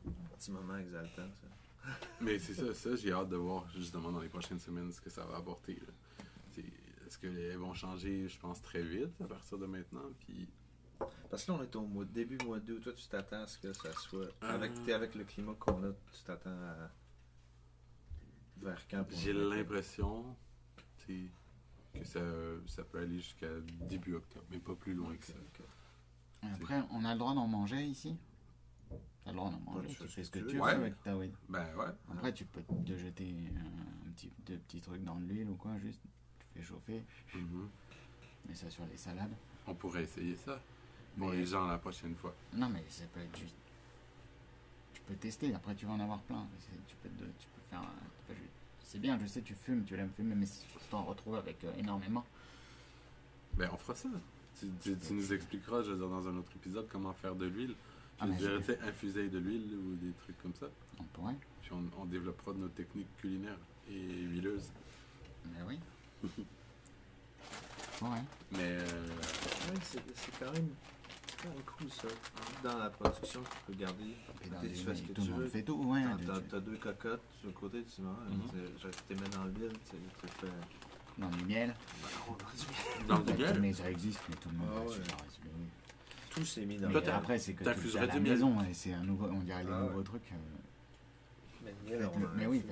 [0.06, 1.48] un petit moment exaltant, ça.
[2.20, 5.10] Mais c'est ça, ça, j'ai hâte de voir justement dans les prochaines semaines ce que
[5.10, 5.80] ça va apporter.
[7.06, 10.10] Est-ce qu'elles vont changer, je pense, très vite à partir de maintenant?
[10.20, 10.48] Puis
[11.30, 12.80] Parce que là, on est au mois, début mois d'août.
[12.82, 14.28] Toi, tu t'attends à ce que ça soit.
[14.40, 16.90] Avec, t'es avec le climat qu'on a, tu t'attends à.
[18.56, 20.36] Vers quand j'ai l'impression
[21.06, 22.20] que ça,
[22.66, 23.48] ça peut aller jusqu'à
[23.88, 25.34] début octobre, mais pas plus loin que ça.
[26.54, 28.16] Après, on a le droit d'en manger ici?
[29.24, 30.62] T'as le droit d'en manger, tu fais ce que que tu veux.
[30.62, 30.72] Ouais.
[30.72, 31.32] avec ta weed.
[31.48, 31.86] Ben ouais.
[32.12, 35.78] Après, tu peux te jeter un petit, deux petits trucs dans de l'huile ou quoi,
[35.78, 36.00] juste.
[36.38, 37.02] Tu fais chauffer,
[37.34, 37.68] Mhm.
[38.48, 39.32] mets ça sur les salades.
[39.66, 40.60] On pourrait essayer ça
[41.16, 42.34] pour Mais- les gens la prochaine fois.
[42.52, 43.56] Non, mais ça peut être juste.
[44.92, 46.46] Tu peux tester, après tu vas en avoir plein.
[46.58, 47.82] C'est- Tu peux, te- tu peux faire.
[48.28, 48.40] juste-
[48.82, 51.64] C'est bien, je sais, tu fumes, tu l'aimes fumer, mais si tu t'en retrouves avec
[51.64, 52.24] euh, énormément.
[53.54, 54.08] Ben on fera ça.
[54.60, 57.46] Tu, tu- tu nous expliqueras, je veux dire, dans un autre épisode, comment faire de
[57.46, 57.74] l'huile.
[58.20, 60.66] Ah, Je mais dirais, je- tu infuser de l'huile ou des trucs comme ça.
[60.98, 63.58] On pourrait, Puis on, on développera nos techniques culinaires
[63.90, 64.70] et huileuses.
[65.46, 65.78] mais oui.
[68.02, 68.08] Ouais.
[68.52, 70.68] Mais euh, Ouais, c'est quand même.
[71.64, 72.08] cool ça.
[72.62, 74.16] Dans la production, tu peux garder.
[74.44, 75.46] Et dans tu les- fais ce que tout tu veux.
[75.48, 76.02] fait tout, ouais.
[76.26, 78.18] T'as- tu- tu- deux cocottes sur le côté, tu vois.
[78.28, 78.42] Mhm.
[78.82, 80.46] Je t'ai mis dans le vide, tu tu fais.
[81.18, 81.74] Dans du miel.
[83.06, 84.96] dans du miel, Mais ça existe, mais tout le monde Ah va ouais.
[86.34, 88.60] Tout s'est mis dans Toi, t'as- après, c'est que tu le fais à la maison,
[88.62, 89.88] et c'est un nouveau, on dirait les Ah ouais.
[89.88, 90.32] nouveaux trucs.
[90.32, 90.36] euh,
[91.64, 92.06] Mais, faites-le.
[92.08, 92.64] on mais oui.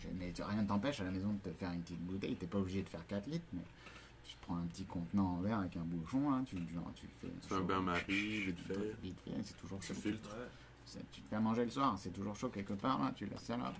[0.00, 2.36] Je- mais tu- rien ne t'empêche à la maison de te faire une petite bouteille.
[2.36, 3.62] T'es pas obligé de faire 4 litres, mais
[4.24, 7.12] tu prends un petit contenant en verre avec un bouchon, hein, tu, genre, tu le
[7.20, 7.28] fais.
[7.40, 7.64] tu fais un chaud.
[7.64, 8.94] bain-marie, vite fait.
[9.02, 10.00] Vite fait, c'est toujours Tu chaud.
[10.00, 10.30] filtres.
[10.34, 11.00] Ouais.
[11.12, 13.40] Tu te fais à manger le soir, c'est toujours chaud quelque part, là, tu laisses
[13.42, 13.72] ça là.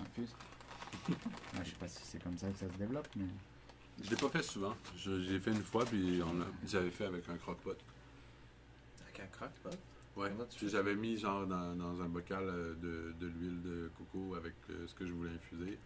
[0.00, 0.34] Infuse.
[1.08, 3.26] Ouais, je sais pas si c'est comme ça que ça se développe, mais.
[4.02, 4.76] Je l'ai pas fait souvent.
[4.96, 7.76] Je- J'ai fait une fois, puis on l'a- j'avais fait avec un croque-pot.
[9.02, 9.76] Avec un croque-pot?
[10.16, 10.32] Ouais.
[10.56, 14.54] Puis j'avais mis genre dans, dans un bocal euh, de, de l'huile de coco avec
[14.70, 15.78] euh, ce que je voulais infuser.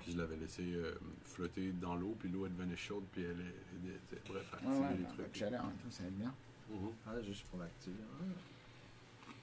[0.00, 0.94] Puis je l'avais laissé euh,
[1.24, 3.34] flotter dans l'eau, puis l'eau elle devenait chaude, puis elle est.
[3.34, 5.34] elle est- elle est- bref, activer ouais, les avec trucs.
[5.36, 6.34] chaleur tout, ça être bien.
[6.70, 6.90] Mhm.
[7.06, 7.96] Ah, juste pour l'activer.
[8.20, 8.24] Ah.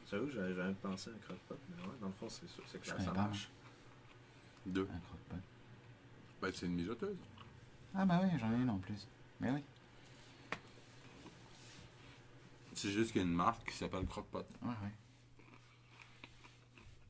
[0.10, 2.80] J'avoue, j'avais jamais pensé à un croque-pot, mais ouais, dans le fond, c'est sûr, c'est
[2.84, 3.50] connais ça pas, marche.
[4.66, 4.82] Deux.
[4.84, 5.36] Un croque-pot.
[6.42, 7.18] Ben, c'est une mijoteuse.
[7.96, 9.08] Ah bah oui, j'en ai une en plus.
[9.40, 9.64] Mais oui.
[12.74, 14.46] C'est juste qu'il y a une marque qui s'appelle croque-pot.
[14.62, 14.94] Ouais, ouais.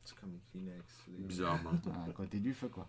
[0.04, 1.04] C'est comme les Kleenex.
[1.10, 1.72] les- Bizarrement.
[2.10, 2.88] À côté du feu, quoi.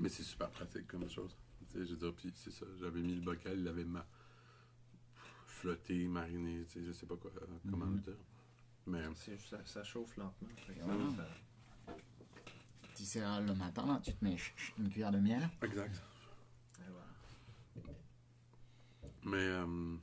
[0.00, 1.36] Mais c'est super pratique comme chose.
[1.70, 2.64] Tu sais, je veux dire, puis c'est ça.
[2.80, 4.06] J'avais mis le bocal, il avait ma...
[5.46, 7.94] flotté, mariné, tu sais, je sais pas quoi, euh, comment Mhm.
[7.96, 8.16] le dire.
[8.86, 10.48] Mais juste- ça, ça chauffe lentement.
[10.68, 10.80] Et
[13.04, 14.36] ça- le matin, là, tu te mets
[14.78, 15.48] une cuillère de miel.
[15.62, 16.02] exact.
[16.80, 17.92] et voilà.
[19.24, 19.96] Mais euh,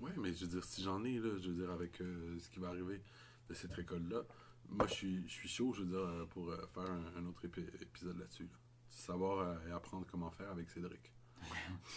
[0.00, 2.48] ouais, mais je veux dire, si j'en ai là, je veux dire avec euh, ce
[2.50, 3.00] qui va arriver
[3.48, 4.22] de cette récolte là,
[4.68, 7.26] moi je suis je suis chaud, je veux dire, euh, pour euh, faire un, un
[7.26, 8.44] autre épi- épisode là-dessus.
[8.44, 8.58] là.
[8.88, 11.12] savoir et apprendre comment faire avec Cédric.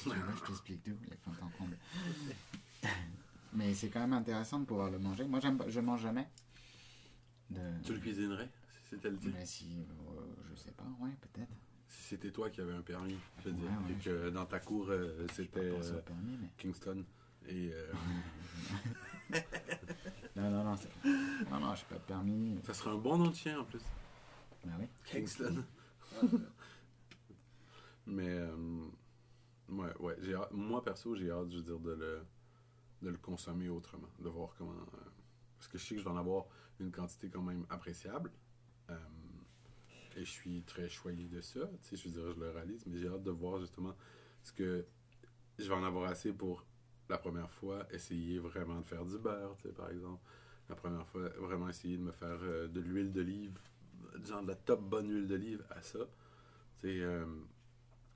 [0.05, 1.77] Je t'explique tout, les fonds en comble.
[3.53, 5.25] Mais c'est quand même intéressant de pouvoir le manger.
[5.25, 6.27] Moi, je mange jamais.
[7.49, 7.59] De...
[7.83, 8.49] Tu le cuisinerais
[8.83, 9.31] si c'était le tien?
[9.33, 11.51] Mais si, euh, je sais pas, ouais, peut-être.
[11.89, 14.45] Si c'était toi qui avais un permis, je veux dire, Ouais, ouais, et que dans
[14.45, 16.47] ta cour, euh, Je c'était euh, mais...
[16.57, 17.03] Kingston.
[17.47, 17.91] Et euh,
[20.35, 20.75] Non, non, non,
[21.49, 22.59] non, non, j'ai pas de permis.
[22.63, 23.81] ça serait un bon nom de chien en plus.
[24.63, 24.85] Bah oui?
[25.05, 25.63] Kingston.
[28.05, 28.85] Mais euh,
[29.69, 32.21] ouais, ouais, j'ai hâte- moi perso, j'ai hâte, je veux dire, de le,
[33.01, 34.71] de le consommer autrement, de voir comment.
[34.71, 34.99] euh,
[35.57, 36.45] parce que je sais que je vais en avoir
[36.79, 38.31] une quantité quand même appréciable.
[40.19, 41.61] Et je suis très choyé de ça.
[41.81, 43.95] Tu sais, je veux dire, je le réalise, mais j'ai hâte de voir justement
[44.43, 44.85] ce que
[45.57, 46.65] je vais en avoir assez pour
[47.09, 50.21] la première fois essayer vraiment de faire du beurre, tu sais, par exemple.
[50.67, 53.57] La première fois, vraiment essayer de me faire euh, de l'huile d'olive,
[54.23, 55.99] genre de la top bonne huile d'olive à ça.
[56.81, 57.25] Tu sais, euh,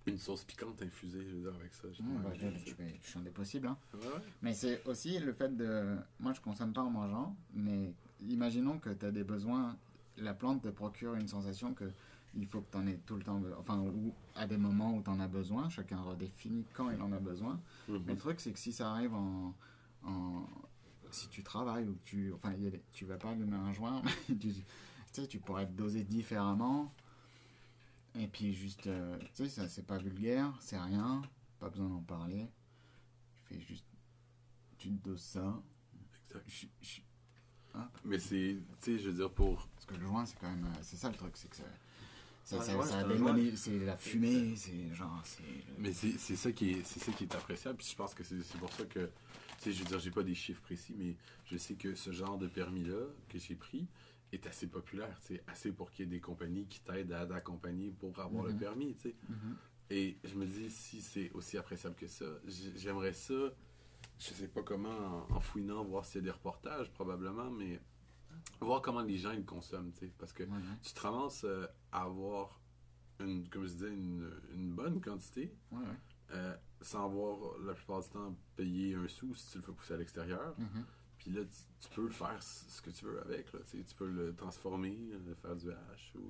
[0.05, 1.87] une sauce piquante infusée, je veux dire, avec ça.
[1.91, 3.67] j'ai Mmh, bah, je, je je suis un des possibles.
[3.67, 3.77] Hein.
[3.93, 4.21] Ouais.
[4.41, 5.97] Mais c'est aussi le fait de.
[6.19, 9.77] Moi, je consomme pas en mangeant, mais imaginons que tu as des besoins.
[10.17, 11.91] La plante te procure une sensation que
[12.35, 13.41] il faut que tu en aies tout le temps.
[13.59, 15.69] Enfin, ou à des moments où tu en as besoin.
[15.69, 17.59] Chacun redéfinit quand il en a besoin.
[17.87, 18.03] Mhm.
[18.07, 19.53] Mais le truc, c'est que si ça arrive en.
[20.03, 20.47] en-
[21.11, 22.33] si tu travailles ou que tu.
[22.33, 24.53] Enfin, y a tu vas pas allumer un joint, tu, tu
[25.11, 26.91] sais, tu pourrais te doser différemment.
[28.15, 28.87] Et puis, juste.
[28.87, 31.21] euh, tu sais, ça, c'est pas vulgaire, c'est rien.
[31.59, 32.47] Pas besoin d'en parler.
[33.35, 33.85] Tu fais juste.
[34.77, 35.61] Tu te doses ça.
[36.27, 36.43] Exact.
[36.47, 37.01] Je- je-
[38.05, 39.67] Mais c'est, tu sais, je veux dire, pour.
[39.75, 40.65] Parce que le joint, c'est quand même.
[40.65, 41.63] euh, C'est ça le truc, c'est que ça.
[42.45, 45.21] Ça, Ouais, ça- ouais, ça c'est c'est la fumée, c'est genre.
[45.23, 45.43] c'est
[45.77, 47.77] Mais c'est c'est ça qui est c'est ça qui est appréciable.
[47.77, 49.09] Puis je pense que c'est c'est pour ça que, tu
[49.59, 52.37] sais, je veux dire, j'ai pas des chiffres précis, mais je sais que ce genre
[52.37, 53.87] de permis-là que j'ai pris
[54.33, 57.25] est assez populaire, tu sais, assez pour qu'il y ait des compagnies qui t'aident à
[57.25, 58.59] t'accompagner pour avoir le Mhm.
[58.59, 59.15] permis, tu sais.
[59.29, 59.55] Mhm.
[59.89, 62.25] Et je me dis, si c'est aussi appréciable que ça,
[62.75, 63.33] j'aimerais ça,
[64.29, 67.79] je sais pas comment, en, en fouinant, voir s'il y a des reportages, probablement, mais
[68.61, 70.13] voir comment les gens ils le consomment, tu sais.
[70.17, 70.77] Parce que Ouais, ouais.
[70.81, 72.59] tu te ramasses euh, à avoir,
[73.19, 75.85] une, comme je disais, une, une bonne quantité, Ouais, ouais.
[76.31, 79.93] euh, sans avoir la plupart du temps payer un sou si tu le fais pousser
[79.93, 80.53] à l'extérieur.
[80.57, 80.85] Mhm.
[81.17, 83.53] Puis là, tu, tu peux le faire ce que tu veux avec.
[83.53, 86.29] Là, tu sais, tu peux le transformer, euh, faire du hash ou.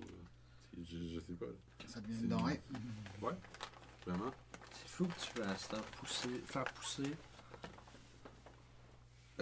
[0.75, 1.45] tu sais, Je, je sais pas.
[1.87, 2.61] Ça devient une denrée.
[4.05, 4.31] Vraiment.
[4.73, 7.11] C'est fou que tu fasses ça, pousser, faire pousser.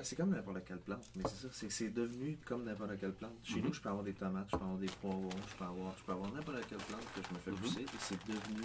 [0.02, 3.34] Ben, c'est comme n'importe quelle plante, mais c'est ça, c'est devenu comme n'importe quelle plante.
[3.44, 3.68] Chez Mhm.
[3.68, 6.04] nous, je peux avoir des tomates, je peux avoir des poivrons, je peux avoir, je
[6.04, 7.58] peux avoir n'importe quelle plante que je me fais Mhm.
[7.60, 8.64] pousser, et c'est devenu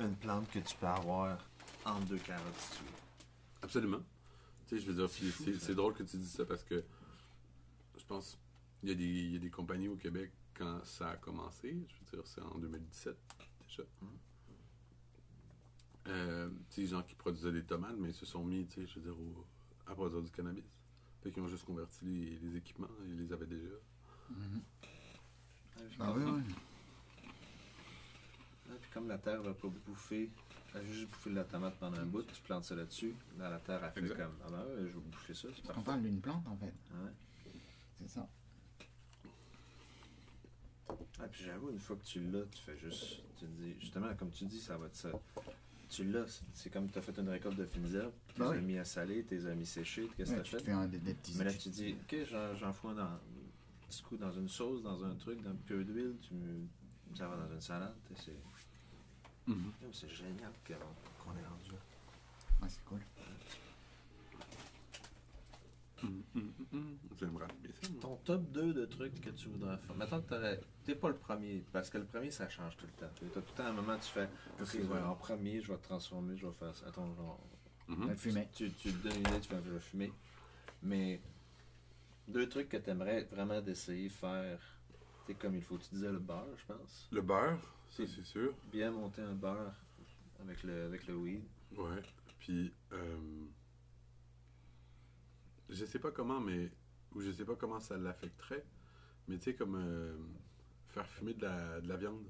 [0.00, 1.36] une plante que tu peux avoir
[1.84, 2.90] entre deux carottes si tu veux.
[3.60, 4.00] Absolument.
[4.66, 5.10] Tu sais, je veux dire,
[5.60, 6.82] c'est drôle que tu dis ça parce que
[7.98, 8.38] je pense
[8.82, 11.68] il y, a des- il y a des compagnies au Québec quand ça a commencé.
[11.86, 13.18] Je veux dire, c'est en 2017
[13.68, 13.82] déjà.
[16.06, 18.80] Euh, tu sais, les gens qui produisaient des tomates, mais ils se sont mis, tu
[18.80, 19.44] sais, je veux dire, au-
[19.90, 20.64] à produire du cannabis.
[21.22, 23.74] Fait qu'ils ont juste converti les, les équipements, ils les avaient déjà.
[24.30, 24.62] Mhm.
[25.98, 26.54] Ah, oui, oui.
[28.68, 30.30] Ah, puis comme la terre va pas bouffer,
[30.74, 33.50] elle va juste bouffer de la tomate pendant un bout, tu plantes ça là-dessus, là
[33.50, 34.16] la terre a fait Exact.
[34.18, 36.66] comme Ah ben ouais, je vais bouffer ça, c'est On parle d'une plante en fait.
[36.66, 37.10] Ouais.
[37.98, 38.28] C'est ça.
[41.18, 43.20] Ah, puis j'avoue, une fois que tu l'as, tu fais juste.
[43.38, 45.10] Tu te dis, justement, comme tu dis, ça va être ça.
[45.90, 46.24] Tu l'as,
[46.54, 48.84] c'est- comme tu as fait une récolte de fines herbes, tu les as mis à
[48.84, 49.66] saler, tu les as mis
[50.16, 50.64] qu'est-ce que tu as fait?
[50.66, 51.36] fais un, des, des petits.
[51.36, 53.18] Mais là, tu dis, ok, j'en, fous un dans,
[53.88, 56.66] petit coup dans une sauce, dans un truc, dans un peu d'huile, tu me-
[57.16, 57.94] ça va dans une salade.
[58.16, 58.32] C'est,
[59.92, 61.78] c'est génial qu'on est rendu là.
[62.62, 63.00] Ouais, c'est cool
[66.04, 66.98] hum, hum, hum.
[67.18, 68.00] J'aimerais bien ça, moi.
[68.00, 68.52] Ton top
[69.00, 70.22] 2 de trucs que tu voudrais faire.
[70.26, 73.10] T'aurais- t'es pas le premier, parce que le premier, ça change tout le temps.
[73.14, 74.28] Tu as tout le temps un moment, tu fais,
[74.60, 76.86] ok, ouais, en premier, je vais te transformer, je vais faire ça.
[76.88, 77.40] Attends, genre.
[77.88, 78.48] Le fumer.
[78.52, 80.12] Tu, tu te donnes une idée, tu fais je vais fumer.
[80.82, 81.20] Mais
[82.28, 84.60] deux trucs que tu aimerais vraiment d'essayer de faire,
[85.26, 85.76] c'est comme il faut.
[85.78, 87.08] Tu disais le beurre, je pense.
[87.10, 88.54] Le beurre, ça C'est- c'est sûr.
[88.70, 89.74] Bien monter un beurre
[90.40, 91.42] avec le, avec le weed.
[91.76, 92.02] Ouais.
[92.38, 93.18] Puis, euh,
[95.68, 96.70] je sais pas comment, mais.
[97.14, 98.64] Ou je sais pas comment ça l'affecterait.
[99.28, 99.76] Mais tu sais, comme.
[99.76, 100.16] euh,
[100.88, 102.24] faire fumer de la, de la viande.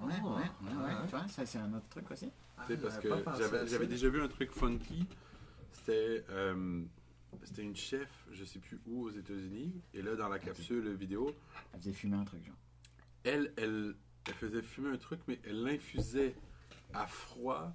[0.00, 0.84] Ouais, Ah, ouais, ouais, ouais.
[0.84, 1.04] ouais.
[1.04, 2.30] Tu vois, ça c'est un autre truc aussi.
[2.66, 3.08] Tu sais, parce que
[3.66, 5.06] J'avais déjà vu un truc funky.
[5.72, 6.24] C'était.
[6.30, 6.82] euh,
[7.42, 9.72] c'était une chef, je sais plus où, aux États-Unis.
[9.94, 11.34] Et là, dans la capsule vidéo,
[11.74, 12.56] Elle faisait fumer un truc, genre.
[13.24, 13.94] elle, elle,
[14.26, 16.34] elle faisait fumer un truc, mais elle l'infusait
[16.94, 17.72] à froid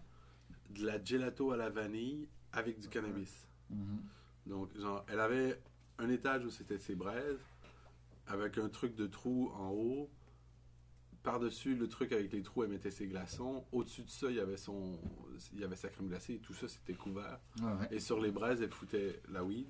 [0.72, 3.48] de la gelato à la vanille avec du cannabis.
[3.70, 4.02] Mhm.
[4.48, 5.62] Donc, genre, elle avait
[6.00, 7.39] un étage où c'était ses braises,
[8.28, 10.09] avec un truc de trou en haut,
[11.24, 13.63] par-dessus le truc avec les trous, elle mettait ses glaçons.
[13.72, 14.99] Au-dessus de ça, il y avait son,
[15.53, 17.39] il y avait sa crème glacée et tout ça, c'était couvert.
[17.61, 17.88] Ouais.
[17.91, 19.67] Et sur les braises, elle foutait la weed.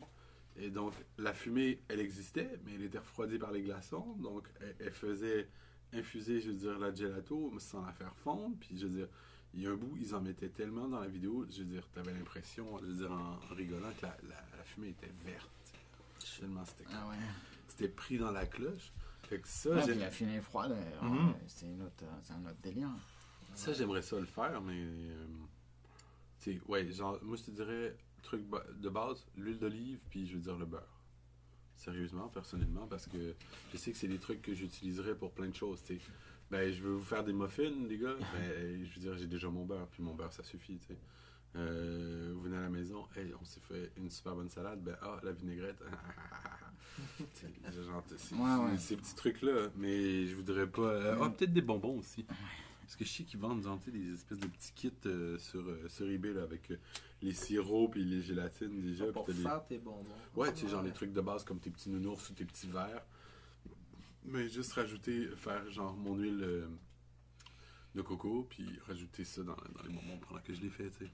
[0.55, 4.15] Et donc, la fumée, elle existait, mais elle était refroidie par les glaçons.
[4.17, 5.49] Donc, elle, elle faisait
[5.93, 8.55] infuser, je veux dire, la gelato sans la faire fondre.
[8.59, 9.07] Puis, je veux dire,
[9.53, 11.85] il y a un bout, ils en mettaient tellement dans la vidéo, je veux dire,
[11.93, 15.49] t'avais l'impression, je veux dire, en, en rigolant, que la, la- la fumée était verte.
[16.39, 17.15] Tellement c'était Ah ouais.
[17.89, 18.91] Pris dans la cloche.
[19.23, 21.33] Fait que ça, Ouais, la fumée froide, euh, Mhm.
[21.47, 21.89] c'est euh,
[22.23, 22.89] c'est un autre délire.
[23.53, 24.81] ça, j'aimerais ça le faire, mais.
[26.47, 28.43] euh, ouais, genre, moi, je te dirais, truc
[28.79, 31.01] de base, l'huile d'olive, puis je veux dire le beurre.
[31.77, 33.33] Sérieusement, personnellement, parce que
[33.71, 36.01] je sais que c'est des trucs que j'utiliserais pour plein de choses, tu sais.
[36.51, 38.15] Ben, je veux vous faire des muffins, les gars.
[38.33, 40.97] Ben, je veux dire, j'ai déjà mon beurre, puis mon beurre, ça suffit, tu sais.
[41.55, 44.95] Euh, vous venez à la maison, hey, on s'est fait une super bonne salade, ben,
[45.01, 45.81] ah, la vinaigrette.
[47.71, 48.77] Genre, Ouais, ouais.
[48.77, 50.81] Ces petits trucs-là, mais je voudrais pas.
[50.81, 52.23] euh, Ah, peut-être des bonbons aussi.
[52.81, 55.87] Parce que je sais qu'ils vendent genre, des espèces de petits kits euh, sur, euh,
[55.87, 56.77] sur eBay là, avec euh,
[57.21, 59.05] les sirops et les gélatines déjà.
[59.13, 60.05] Pour t'as des- faire tes bonbons.
[60.35, 62.67] Ouais, tu sais, genre les trucs de base comme tes petits nounours ou tes petits
[62.67, 63.05] verres.
[64.25, 66.67] Mais juste rajouter, faire genre mon huile euh,
[67.95, 71.05] de coco, puis rajouter ça dans, dans les bonbons pendant que je les fais, tu
[71.05, 71.11] sais.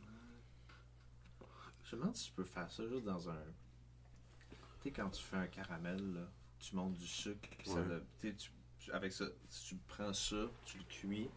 [1.86, 3.38] Je me demande si tu peux faire ça juste dans un.
[4.88, 8.30] Sais, quand tu fais un caramel, là, tu montes du sucre, puis ça le- tu
[8.30, 11.30] sais, tu- tu- avec ça, si tu prends ça, tu le cuis,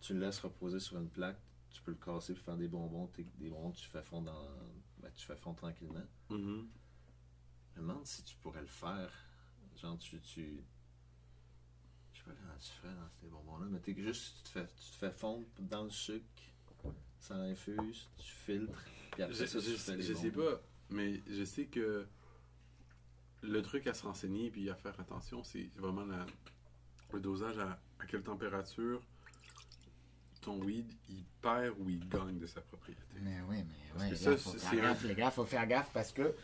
[0.00, 1.38] tu le laisses reposer sur une plaque,
[1.70, 4.48] tu peux le casser puis faire des bonbons, t'es- des bonbons, tu fais fondre dans,
[4.98, 6.02] ben, tu fais fondre tranquillement.
[6.30, 6.68] Mhm.
[7.76, 9.12] Je me demande si tu pourrais le faire.
[9.76, 10.20] Genre, tu.
[10.20, 10.62] tu
[12.12, 14.66] je sais pas comment tu fais dans ces bonbons-là, mais t'es juste, tu te, fais,
[14.66, 16.24] tu te fais fondre dans le sucre,
[17.20, 18.82] ça infuse, tu filtres,
[19.12, 20.50] puis après Je, ça, tu je- fais les je sais bonbons.
[20.56, 22.06] pas, mais je sais que
[23.42, 26.26] le truc à se renseigner puis à faire attention, c'est vraiment la-
[27.12, 29.00] le dosage à, à quelle température
[30.40, 33.02] ton weed il perd ou il gagne de sa propriété.
[33.20, 33.58] Mais oui,
[33.98, 36.34] mais là, ça, faut faire gaffe, les gars, faut faire gaffe parce que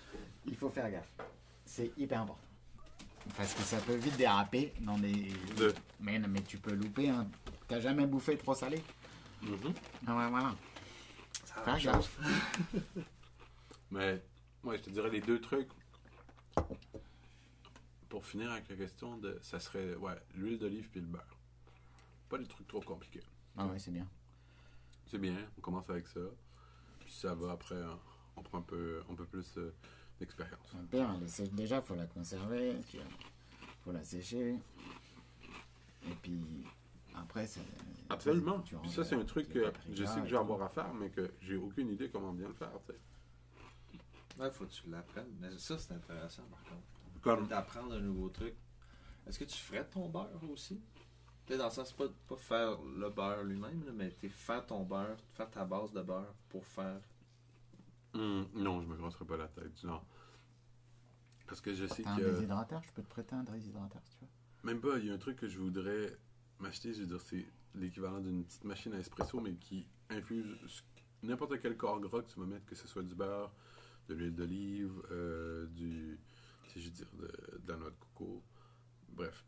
[0.47, 1.11] il faut faire gaffe.
[1.65, 2.43] C'est hyper important.
[3.37, 5.33] Parce que ça peut vite déraper dans des.
[5.57, 7.09] De- Mais, mais tu peux louper.
[7.09, 7.27] Hein.
[7.67, 8.83] T'as jamais bouffé trop salé
[9.43, 9.75] Mhm.
[10.07, 10.55] Ah ouais, voilà.
[11.45, 12.19] Ça Faire gaffe.
[13.91, 14.23] Mais
[14.65, 15.69] ouais, je te dirais les deux trucs.
[18.09, 21.37] Pour finir avec la question de ça serait ouais, l'huile d'olive puis le beurre.
[22.29, 23.23] Pas des trucs trop compliqués.
[23.57, 24.07] Ah ouais, c'est bien.
[25.07, 26.21] C'est bien, on commence avec ça.
[27.01, 27.99] Puis ça va après, hein,
[28.37, 29.73] on prend un peu, un peu plus euh,
[30.19, 30.75] d'expérience.
[30.93, 32.75] Elle essaie- déjà, faut la conserver.
[33.85, 34.57] Faut la sécher.
[36.09, 36.41] Et puis
[37.15, 37.61] après, c'est.
[38.09, 38.61] Absolument.
[38.61, 40.69] tu Puis ranges ça, c'est un truc que je sais que je vais avoir à
[40.69, 42.71] faire, mais que j'ai aucune idée comment bien le faire.
[42.87, 42.95] tu
[44.37, 44.43] sais.
[44.43, 45.35] Ouais, faut que tu l'apprennes.
[45.41, 47.21] Mais ça, c'est intéressant, par contre.
[47.23, 48.55] Comme, D'apprendre un nouveau truc.
[49.27, 50.81] Est-ce que tu ferais ton beurre aussi?
[51.47, 54.85] Tu sais, dans le sens, pas, pas faire le beurre lui-même, mais t'es faire ton
[54.85, 57.01] beurre, faire ta base de beurre pour faire.
[58.15, 59.81] Hum, non, je me casserai pas la tête.
[59.81, 60.05] Genre.
[61.47, 62.23] Parce que je sais T'as un que.
[62.23, 64.31] déshydrateur Je peux te prêter un déshydrateur si tu veux.
[64.65, 66.17] Même pas, il y a un truc que je voudrais
[66.59, 70.57] m'acheter, je veux dire, c'est l'équivalent d'une petite machine à espresso, mais qui infuse
[71.23, 73.53] n'importe quel corps gras que tu vas mettre, que ce soit du beurre,
[74.09, 76.19] de l'huile d'olive, euh, du,
[76.75, 78.43] je veux dire, de, de la noix de coco,
[79.11, 79.45] bref.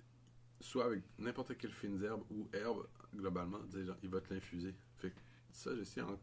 [0.60, 4.74] Soit avec n'importe quelle fine herbe ou herbe, globalement, genre, il va te l'infuser.
[4.96, 5.20] Fait que
[5.52, 6.18] ça, je sais, en-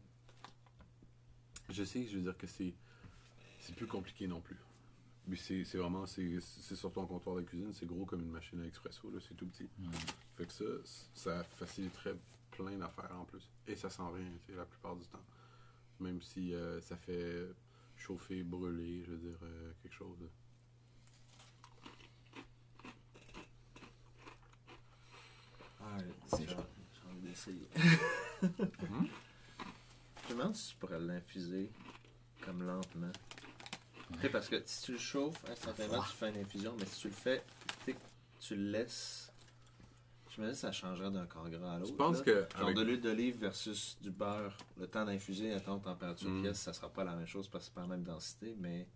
[1.70, 2.74] je sais je veux dire que c'est
[3.60, 4.56] c'est plus compliqué non plus.
[5.26, 8.30] Mais c'est c'est vraiment, c'est c'est sur ton comptoir de cuisine, c'est gros comme une
[8.30, 9.68] machine à expresso, là, c'est tout petit.
[10.36, 10.64] Fait que ça,
[11.14, 12.16] ça faciliterait
[12.52, 13.50] plein d'affaires en plus.
[13.66, 15.24] Et ça sent rien, tu sais, la plupart du temps.
[15.98, 17.48] Même si euh, ça fait
[17.96, 20.18] chauffer, brûler, je veux dire, euh, quelque chose.
[20.18, 20.30] de-
[26.46, 27.68] j'ai envie d'essayer.
[28.42, 28.46] Je
[30.34, 31.70] me demande si tu pourrais l'infuser
[32.44, 33.12] comme lentement?
[34.32, 37.14] Parce que si tu le chauffes, instantanément, tu fais une infusion, mais si tu le
[37.14, 37.44] fais,
[37.84, 37.98] tu sais,
[38.40, 39.32] tu le laisses.
[40.36, 41.90] Je me dis que ça changerait d'un corps gras à l'autre.
[41.92, 42.24] Je pense là.
[42.24, 46.28] que Genre avec- de l'huile d'olive versus du beurre, le temps d'infuser à ton température
[46.28, 46.42] Mm.
[46.42, 48.86] pièce, ça sera pas la même chose parce que c'est pas la même densité, mais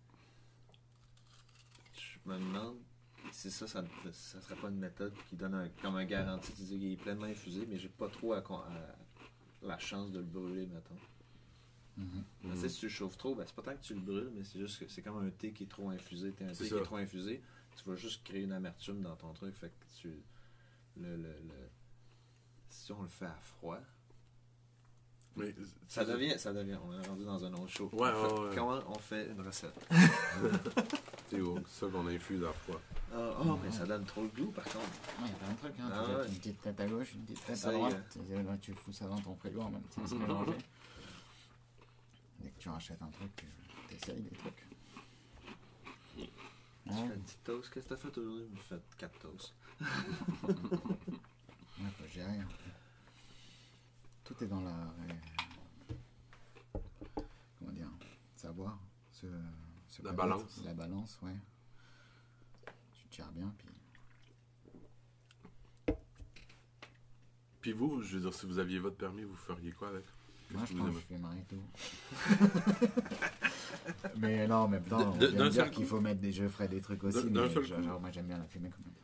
[1.93, 2.77] je me demande
[3.31, 6.53] si ça, ça, ça serait pas une méthode qui donne un- comme un garantie.
[6.53, 8.95] Tu dis qu'il est pleinement infusé, mais j'ai pas trop à, con- à-
[9.65, 10.97] la chance de le brûler, mettons.
[11.97, 12.23] Mhm.
[12.51, 14.31] Tu sais, si tu le chauffes trop, ben, c'est pas tant que tu le brûles,
[14.33, 16.31] mais c'est juste que c'est comme un thé qui est trop infusé.
[16.33, 16.67] T'as un thé ça.
[16.67, 17.41] qui est trop infusé,
[17.77, 19.55] tu vas juste créer une amertume dans ton truc.
[19.55, 20.09] Fait que tu.
[20.97, 21.69] Le, le, le-
[22.69, 23.79] Si on le fait à froid,
[25.37, 25.53] Mais,
[25.87, 26.77] ça devient, ça devient.
[26.85, 27.89] On est rendu dans un autre show.
[27.93, 28.55] Ouais, On fait- ouais, ouais.
[28.55, 29.73] Comment on fait une recette?
[31.29, 32.81] C'est ça qu'on infuse à froid.
[33.13, 34.85] Ah, oh, mais ça donne trop le goût, par contre.
[35.19, 35.89] Il y a plein de trucs, hein.
[35.93, 38.17] Ah tu jettes une petite tête à gauche, une petite tête à droite.
[38.29, 40.51] Là, tu fous ça dans ton frigo en même temps, c'est mélangé.
[42.39, 43.45] Dès que tu rachètes un truc,
[43.87, 44.65] tu essayes des trucs.
[46.17, 47.69] Tu fais une petite toast?
[47.73, 48.49] Qu'est-ce que t'as fait aujourd'hui?
[48.55, 49.53] Je fais 4 toasts.
[49.81, 50.53] Ouais,
[51.97, 52.39] faut gérer.
[52.39, 52.47] hein.
[54.23, 54.93] Tout est dans la.
[57.59, 57.89] Comment dire
[58.35, 58.77] Savoir.
[59.11, 59.27] Se
[60.03, 60.61] La balance.
[60.63, 61.35] La balance, ouais.
[62.93, 63.67] Tu te gères bien, puis.
[67.61, 70.05] Puis vous, je veux dire, si vous aviez votre permis, vous feriez quoi avec?
[70.49, 71.63] Moi, je pense que je fumerais tout.
[74.17, 76.81] mais non, même temps, on vient de dire qu'il faut mettre des jeux, ferais des
[76.81, 77.27] trucs aussi.
[77.29, 78.95] Mais genre, moi, j'aime bien la fumée quand même.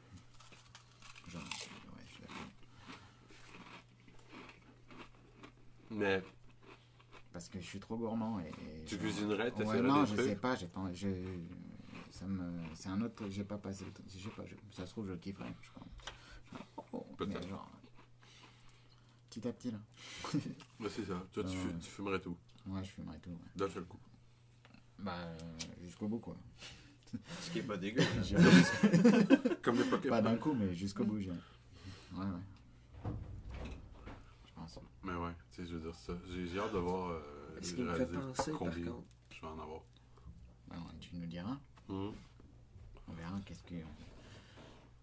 [1.31, 2.47] Genre, ouais, je la fume.
[5.97, 6.23] Mais
[7.33, 8.51] Parce que je suis trop gourmand et.
[8.85, 10.93] tu genre- cuisinerais, Ouais, non, je trucs sais pas, j'ai pas.
[10.93, 11.23] j'ai-
[12.09, 12.51] Ça me...
[12.73, 14.03] C'est un autre truc, j'ai pas passé le temps.
[14.07, 15.53] Je sais pas, je- ça se trouve, je le kifferais.
[15.61, 15.87] Je crois.
[16.93, 17.47] Oh, Peut-être.
[17.47, 17.69] genre.
[19.29, 19.79] Petit à petit, là.
[20.79, 21.21] Mais c'est ça.
[21.33, 21.55] Toi, tu, Ouais.
[21.55, 22.35] fu- tu fumerais tout.
[22.65, 23.29] Ouais, je fumerais tout.
[23.29, 23.37] Ouais.
[23.55, 23.99] D'un seul coup.
[24.99, 25.37] Bah, euh,
[25.83, 26.35] jusqu'au bout, quoi.
[27.41, 28.01] Ce qui est pas dégueu.
[29.61, 30.09] Comme les Pokémon.
[30.15, 31.17] Pas d'un coup, mais jusqu'au bout.
[31.17, 31.27] Ouais,
[32.17, 32.25] ouais.
[35.07, 36.13] Mais ouais, tu sais, je veux dire ça.
[36.29, 37.11] J'ai hâte de voir.
[37.11, 37.21] Euh,
[37.61, 39.07] Ce qui me fait penser, par combien contre?
[39.31, 39.81] je vais en avoir.
[40.67, 41.57] Bah, tu nous diras.
[41.87, 42.11] Mhm.
[43.07, 43.75] On verra qu'est-ce que.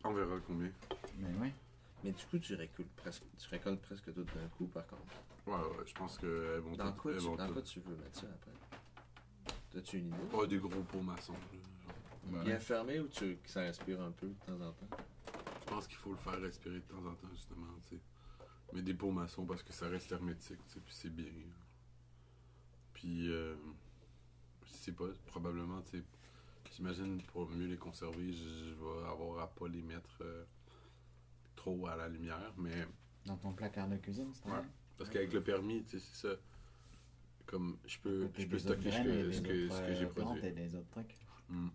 [0.05, 0.71] On verra combien.
[1.19, 1.55] Mais ouais.
[2.03, 5.03] Mais du coup, tu récoltes presque, tu récoltes presque tout d'un coup, par contre.
[5.47, 7.81] Ouais, ouais, je pense qu'elles vont Dans toutes- quoi, elles tu, vont dans quoi tu
[7.81, 9.79] veux mettre ça après?
[9.79, 10.17] As-tu une idée?
[10.35, 11.33] Oh, des gros pots maçons.
[11.33, 11.95] là, genre.
[12.27, 14.97] Bah, Bien fermé ou tu, que ça respire un peu de temps en temps?
[15.63, 18.01] Je pense qu'il faut le faire respirer de temps en temps, justement, tu sais.
[18.75, 21.31] Mais des pots maçons parce que ça reste hermétique, tu sais, puis c'est bien.
[22.93, 23.55] Puis, euh,
[24.67, 26.05] je sais pas, probablement, tu sais,
[26.75, 30.45] j'imagine pour mieux les conserver, je, je vais avoir à pas les mettre euh,
[31.55, 32.87] trop à la lumière, mais
[33.27, 34.63] Dans ton placard de cuisine, c'est Ouais.
[34.99, 36.35] parce qu'avec le permis, tu sais, c'est ça.
[37.47, 40.47] Comme je peux, je peux stocker ce que, ce que, ce que j'ai produit.
[40.47, 41.15] et des autres trucs.
[41.51, 41.69] Mm.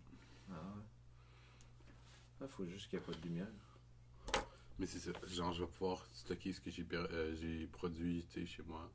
[0.50, 0.82] Ah ouais.
[2.42, 3.46] Il faut juste qu'il n'y ait pas de lumière.
[4.80, 5.12] Mais c'est ça.
[5.28, 8.90] Genre, je vais pouvoir stocker ce que j'ai euh, produit tu chez moi.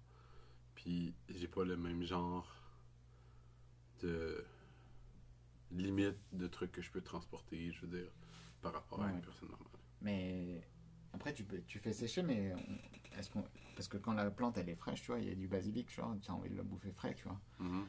[0.73, 2.51] Puis, j'ai pas le même genre
[4.01, 4.43] de
[5.71, 8.11] limite de trucs que je peux transporter, je veux dire,
[8.63, 9.67] par rapport à une personne normale.
[10.01, 10.67] Mais
[11.13, 12.53] après, tu, peux, tu fais sécher, mais
[13.17, 13.43] est-ce qu'on,
[13.75, 15.93] parce que quand la plante elle est fraîche, tu vois, il y a du basilic,
[15.93, 17.39] genre, tu as envie de le bouffer frais, tu vois.
[17.59, 17.85] Mhm.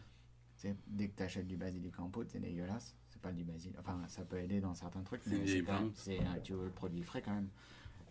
[0.57, 2.95] Tu sais, dès que tu achètes du basilic en pot, c'est dégueulasse.
[3.09, 3.79] C'est pas du basilic.
[3.79, 5.47] Enfin, ça peut aider dans certains trucs, mais
[5.95, 7.49] c'est tu veux le produit frais quand même.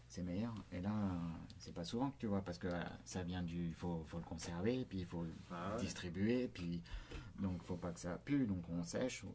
[0.08, 0.54] C'est meilleur.
[0.72, 0.94] Et là,
[1.58, 2.70] c'est pas souvent que tu vois, parce que
[3.04, 3.68] ça vient du.
[3.68, 5.82] Il faut, faut le conserver, puis il faut le Ah ouais.
[5.82, 6.82] distribuer, puis.
[7.40, 9.26] Donc, faut pas que ça pue, donc on sèche.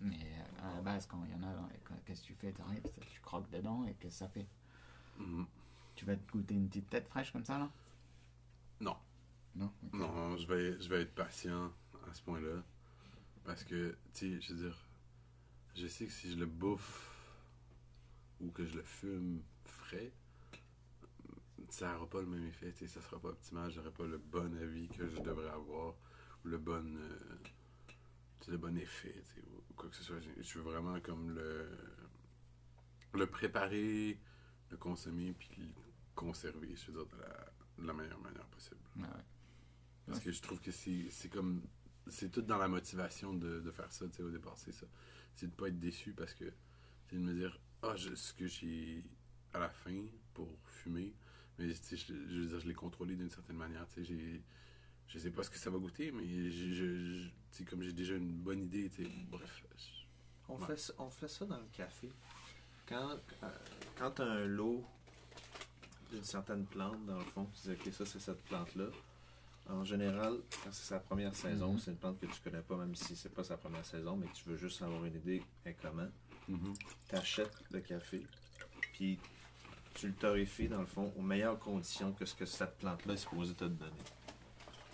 [0.00, 0.16] Mais
[0.62, 1.68] à la base, quand il y en a,
[2.04, 4.46] qu'est-ce que tu fais T'arrives, tu croques dedans, et qu'est-ce que ça fait?
[5.18, 5.44] Mhm.
[5.96, 7.68] Tu vas te goûter une petite tête fraîche comme ça, là?
[8.80, 8.96] Non.
[9.56, 9.72] Non.
[9.92, 11.72] Non, je vais, je vais être patient
[12.08, 12.62] à ce point-là.
[13.44, 14.86] Parce que, tu sais, je veux dire,
[15.74, 17.10] je sais que si je le bouffe
[18.40, 20.12] ou que je le fume frais,
[21.70, 24.18] ça n'aura pas le même effet, tu sais, ça sera pas optimal, j'aurai pas le
[24.18, 25.94] bon avis que je devrais avoir,
[26.44, 27.18] ou le bon, euh,
[28.48, 30.20] le bon effet, tu sais, ou quoi que ce soit.
[30.20, 31.68] Je- veux vraiment comme le,
[33.14, 34.20] le préparer,
[34.70, 35.68] le consommer, puis le
[36.14, 38.80] conserver, je veux dire, de la, de la meilleure manière possible.
[38.96, 39.06] Ouais.
[40.06, 41.62] Parce que je trouve que c'est comme.
[42.08, 44.86] C'est tout dans la motivation de, de faire ça, tu sais, au départ, c'est ça.
[45.34, 46.44] C'est de pas être déçu parce que.
[47.08, 49.04] C'est de me dire, ah, ce que j'ai
[49.56, 49.94] à la fin
[50.34, 51.12] pour fumer,
[51.58, 54.40] mais je, je veux dire, je l'ai contrôlé d'une certaine manière, tu sais.
[55.08, 57.28] Je sais pas ce que ça va goûter, mais je,
[57.70, 59.62] comme j'ai déjà une bonne idée, tu sais, bref.
[60.48, 60.66] On, Ouais.
[60.66, 62.08] fait, ça- on fait ça dans le café.
[62.88, 63.48] Quand, euh,
[63.96, 64.84] quand tu as un lot
[66.10, 68.86] d'une certaine plante, dans le fond, tu dis, OK, ça, c'est cette plante-là.
[69.68, 71.78] En général, quand c'est sa première saison, Mhm.
[71.80, 74.26] c'est une plante que tu connais pas, même si c'est pas sa première saison, mais
[74.28, 76.08] que tu veux juste avoir une idée est comment.
[76.48, 76.74] Mhm.
[77.08, 78.24] Tu achètes le café,
[78.92, 79.18] puis
[79.96, 83.18] tu le torréfies, dans le fond, aux meilleures conditions que ce que cette plante-là est
[83.18, 83.92] supposée te donner.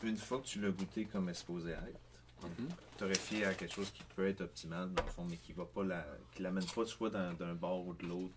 [0.03, 2.01] Une fois que tu l'as goûté comme elle est supposée être,
[2.43, 2.69] Mhm.
[2.99, 5.85] torréfié à quelque chose qui peut être optimal dans le fond, mais qui va pas
[5.85, 8.35] la, qui l'amène pas soit dans- d'un bord ou de l'autre,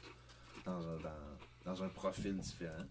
[0.63, 1.09] dans un, dans,
[1.65, 2.85] dans un profil différent.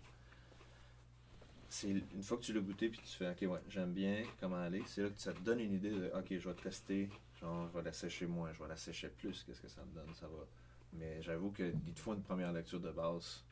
[1.69, 4.57] C'est une fois que tu l'as goûté puis tu fais ok ouais j'aime bien comment
[4.63, 7.09] aller, c'est là que ça te donne une idée de ok je vais tester,
[7.41, 9.93] genre je vais la sécher moins, je vais la sécher plus, qu'est-ce que ça me
[9.95, 10.45] donne, ça va.
[10.93, 13.43] Mais j'avoue que il te faut une première lecture de base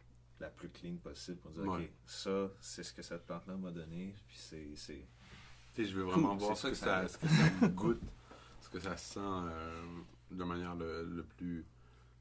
[0.42, 1.84] la plus clean possible pour dire Ouais.
[1.84, 4.68] ok ça c'est ce que cette plante là m'a donné puis c'est
[5.74, 8.02] Tu sais, je veux vraiment voir ce que, ça ce que ça goûte
[8.60, 11.64] Est-ce que ça se sent euh, de manière le, le plus,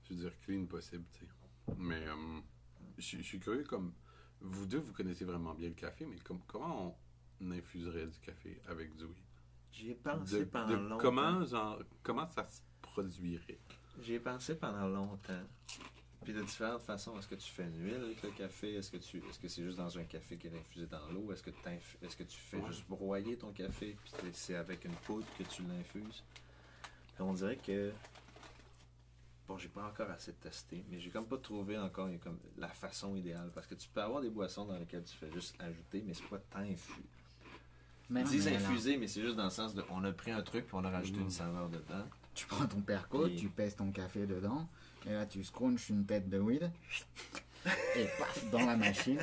[0.05, 1.31] je veux dire, clean possible, tu sais.
[1.77, 2.39] Mais euh,
[2.97, 3.93] je suis- je suis curieux, comme,
[4.41, 6.97] vous deux, vous connaissez vraiment bien le café, mais comme, comment
[7.41, 9.15] on infuserait du café avec du weed?
[9.71, 10.97] J'y ai pensé De- pendant de longtemps.
[10.97, 13.59] comment, genre, comment ça se produirait?
[14.01, 15.43] J'y ai pensé pendant longtemps.
[16.23, 17.17] Puis de différentes façons.
[17.17, 18.75] Est-ce que tu fais une huile avec le café?
[18.75, 21.31] Est-ce que tu est-ce que c'est juste dans un café qui est infusé dans l'eau?
[21.31, 21.49] Est-ce que,
[22.03, 22.67] est-ce que tu fais Ouais.
[22.67, 26.23] juste broyer ton café puis c'est avec une poudre que tu l'infuses?
[27.19, 27.91] On dirait que
[29.47, 33.15] bon, j'ai pas encore assez testé, mais j'ai comme pas trouvé encore comme la façon
[33.15, 36.13] idéale parce que tu peux avoir des boissons dans lesquelles tu fais juste ajouter, mais
[36.13, 37.01] c'est pas tant infus.
[38.09, 40.65] Ils disent infusé, mais c'est juste dans le sens de on a pris un truc
[40.67, 41.23] puis on a rajouté Mhm.
[41.25, 42.05] une saveur dedans.
[42.33, 44.67] Tu prends ton perco, Et- tu pèses ton café dedans,
[45.05, 46.71] et là tu scrunches une tête de weed,
[47.95, 49.19] et paf, dans la machine,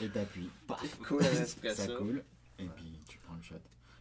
[0.00, 1.22] et t'appuies, paf, Cool,
[1.74, 2.22] ça coule,
[2.58, 3.54] et puis tu prends le shot.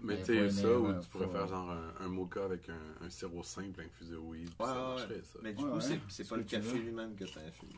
[0.03, 2.67] Mais Mais tu sais, ça, ou tu pourrais faut- faire genre un, un mocha avec
[2.69, 5.39] un, un sirop simple infusé au weed, Ouais, ça ouais, marcherait, ça.
[5.43, 5.81] Mais du Ouais, coup, ouais.
[5.81, 7.69] c'est- c'est Ce pas que le café lui-même que tu infuses.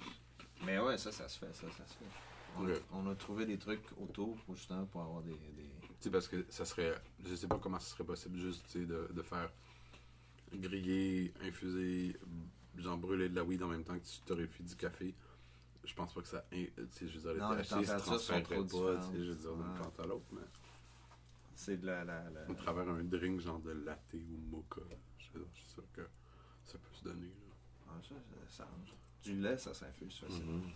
[0.66, 2.82] Mais ouais, ça, ça se fait, ça, ça se fait.
[2.94, 5.32] On, a trouvé des trucs autour, pour, justement, pour avoir des...
[5.32, 5.38] des...
[5.84, 6.94] Tu sais, parce que ça serait.
[7.26, 9.50] Je sais pas comment ce serait possible juste, tu sais, de, de faire
[10.58, 12.18] griller, infuser,
[12.78, 15.14] genre brûler de la weed en même temps que tu torréfies du café.
[15.84, 16.46] Je pense pas que ça.
[16.52, 19.32] Tu sais, je veux dire, Non, les THC se transférerait trop pas, tu sais, je
[19.32, 20.42] veux dire, d'une plante à l'autre, mais
[21.56, 22.04] C'est de la...
[22.06, 22.42] la, la...
[22.50, 24.82] à travers un drink genre de latte ou mocha,
[25.18, 26.08] je veux dire, je suis sûr que
[26.66, 27.28] ça peut se donner.
[27.28, 27.54] là.
[27.90, 28.16] Ah, ça,
[28.48, 28.68] ça, ça.
[29.24, 30.54] Du lait, ça s'infuse facilement.
[30.54, 30.72] Mhm.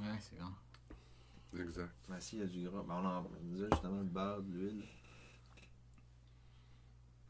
[0.00, 0.52] Ouais, c'est grand.
[1.58, 1.90] Exact.
[2.08, 4.52] Mais s'il y a du gras, ben, on en on disait justement le beurre, de
[4.52, 4.84] l'huile.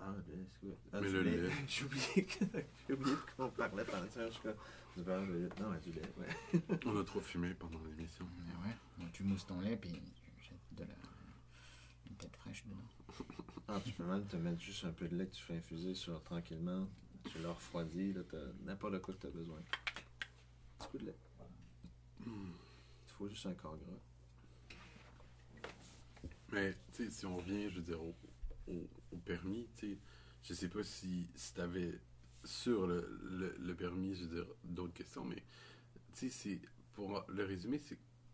[0.01, 0.77] Ah, le lait, c'est quoi?
[0.93, 1.37] Ah, Mais du le lait.
[1.49, 1.53] lait.
[1.67, 2.45] J'ai oublié que-
[2.93, 4.27] oublié de qu'on parlait pendant ça.
[4.27, 4.55] Je suis comme,
[4.97, 5.51] du beurre, de l'huile.
[5.61, 6.61] Non, mais du lait, ouais.
[6.87, 8.27] On a trop fumé pendant l'émission.
[8.39, 9.99] Mais ouais, donc tu mousses ton lait, puis tu
[10.45, 10.95] jettes de la...
[12.11, 12.77] une tête fraîche dedans.
[13.69, 15.95] Ah, tu peux même te mettre juste un peu de lait que tu fais infuser
[15.95, 16.87] sur tranquillement.
[17.31, 19.59] Tu le refroidis, là, t'as n'importe quoi que tu as besoin.
[19.59, 21.17] Un petit coup de lait.
[22.25, 22.33] Il
[23.07, 23.99] te faut juste un corps gras.
[26.53, 28.15] Mais, tu sais, si on revient, je veux dire, au,
[28.69, 29.99] au- permis, tu sais,
[30.43, 32.01] je sais pas si, si tu avais
[32.45, 35.43] sur le, le, permis, je veux dire, d'autres questions, mais,
[36.15, 36.61] tu sais,
[36.95, 37.81] pour le résumer,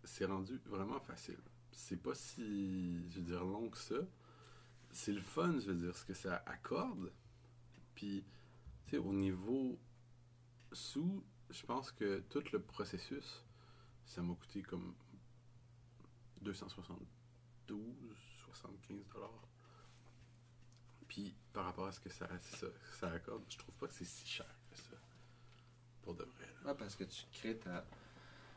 [0.05, 1.39] c'est rendu vraiment facile.
[1.73, 3.97] C'est pas si, je veux dire, long que ça.
[4.93, 7.13] C'est le fun, je veux dire, ce que ça accorde.
[7.95, 8.25] Puis,
[8.87, 9.79] tu sais, au niveau
[10.73, 13.45] sous, je pense que tout le processus,
[14.07, 14.95] ça m'a coûté comme
[16.43, 17.79] 272,
[18.47, 19.49] 75 dollars.
[21.15, 22.67] Puis par rapport à ce que ça, ça,
[22.99, 24.97] ça accorde, je trouve pas que c'est si cher que ça.
[26.03, 26.47] Pour de vrai.
[26.65, 26.73] là.
[26.73, 27.85] Ouais, parce que tu crées ta.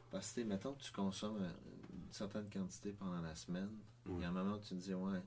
[0.10, 1.38] Parce que, mettons que tu consommes
[1.94, 3.70] une certaine quantité pendant la semaine,
[4.08, 5.22] il y a un moment où tu te dis, ouais,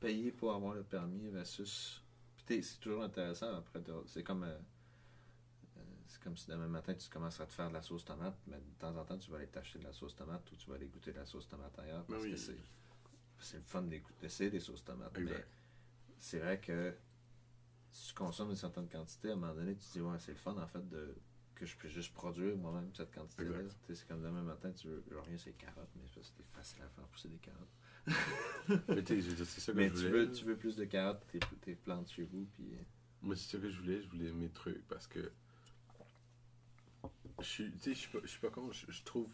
[0.00, 2.02] payer pour avoir le permis versus.
[2.44, 3.80] Puis, c'est toujours intéressant après.
[4.06, 4.42] C'est comme.
[4.42, 4.58] euh,
[5.76, 8.36] euh, c'est comme si demain matin tu commences à te faire de la sauce tomate,
[8.48, 10.68] mais de temps en temps tu vas aller t'acheter de la sauce tomate ou tu
[10.68, 12.32] vas aller goûter de la sauce tomate ailleurs parce Ben oui.
[12.32, 12.56] que c'est,
[13.38, 13.82] c'est le fun
[14.20, 15.16] d'essayer des sauces tomates.
[15.20, 15.46] Mais.
[16.22, 16.96] C'est vrai que
[17.92, 20.32] si tu consommes une certaine quantité, à un moment donné, tu te dis, ouais, c'est
[20.32, 21.16] le fun en fait de
[21.54, 23.58] que je peux juste produire moi-même cette quantité-là.
[23.94, 27.04] C'est comme demain matin, tu veux, genre rien, c'est carottes, mais c'est facile à faire
[27.08, 27.68] pousser des carottes.
[28.88, 30.84] Mais tu veux dire, c'est ça que Mais je tu veux, tu veux plus de
[30.84, 32.74] carottes, tes, tes plantes chez vous, puis.
[32.74, 32.82] euh,
[33.22, 34.02] Moi, c'est ça que je voulais.
[34.02, 35.32] Je voulais mes trucs parce que.
[37.40, 38.70] Je suis, tu sais, je suis pas, je suis pas con.
[38.72, 39.30] Je, je trouve.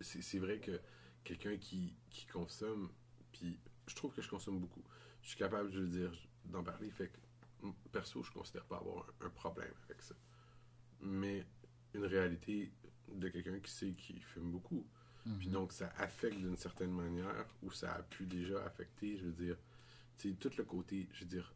[0.00, 0.80] C'est c'est vrai que
[1.24, 2.90] quelqu'un qui, qui consomme,
[3.32, 4.82] puis je trouve que je consomme beaucoup.
[5.26, 6.12] Je suis capable, je veux dire,
[6.44, 6.88] d'en parler.
[6.88, 10.14] Fait que, perso, je considère pas avoir un, un problème avec ça.
[11.00, 11.44] Mais
[11.94, 12.70] une réalité
[13.12, 14.86] de quelqu'un qui sait qu'il fume beaucoup.
[15.40, 19.32] Puis donc, ça affecte d'une certaine manière, ou ça a pu déjà affecter, je veux
[19.32, 19.56] dire,
[20.18, 21.52] tu tout le côté, je veux dire,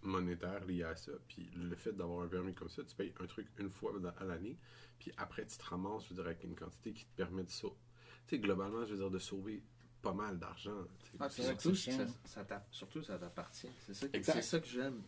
[0.00, 1.12] monétaire lié à ça.
[1.28, 4.24] Puis le fait d'avoir un permis comme ça, tu payes un truc une fois à
[4.24, 4.56] l'année,
[4.98, 7.50] puis après, tu te ramasses, je veux dire, avec une quantité qui te permet de
[7.50, 7.76] sauver.
[8.26, 9.62] Tu sais, globalement, je veux dire, de sauver
[10.02, 10.84] pas mal d'argent.
[11.18, 11.92] Ah, surtout, ça,
[12.24, 13.68] ça t'a- surtout, ça t'appartient.
[13.86, 15.02] C'est ça, que- ça j'aime.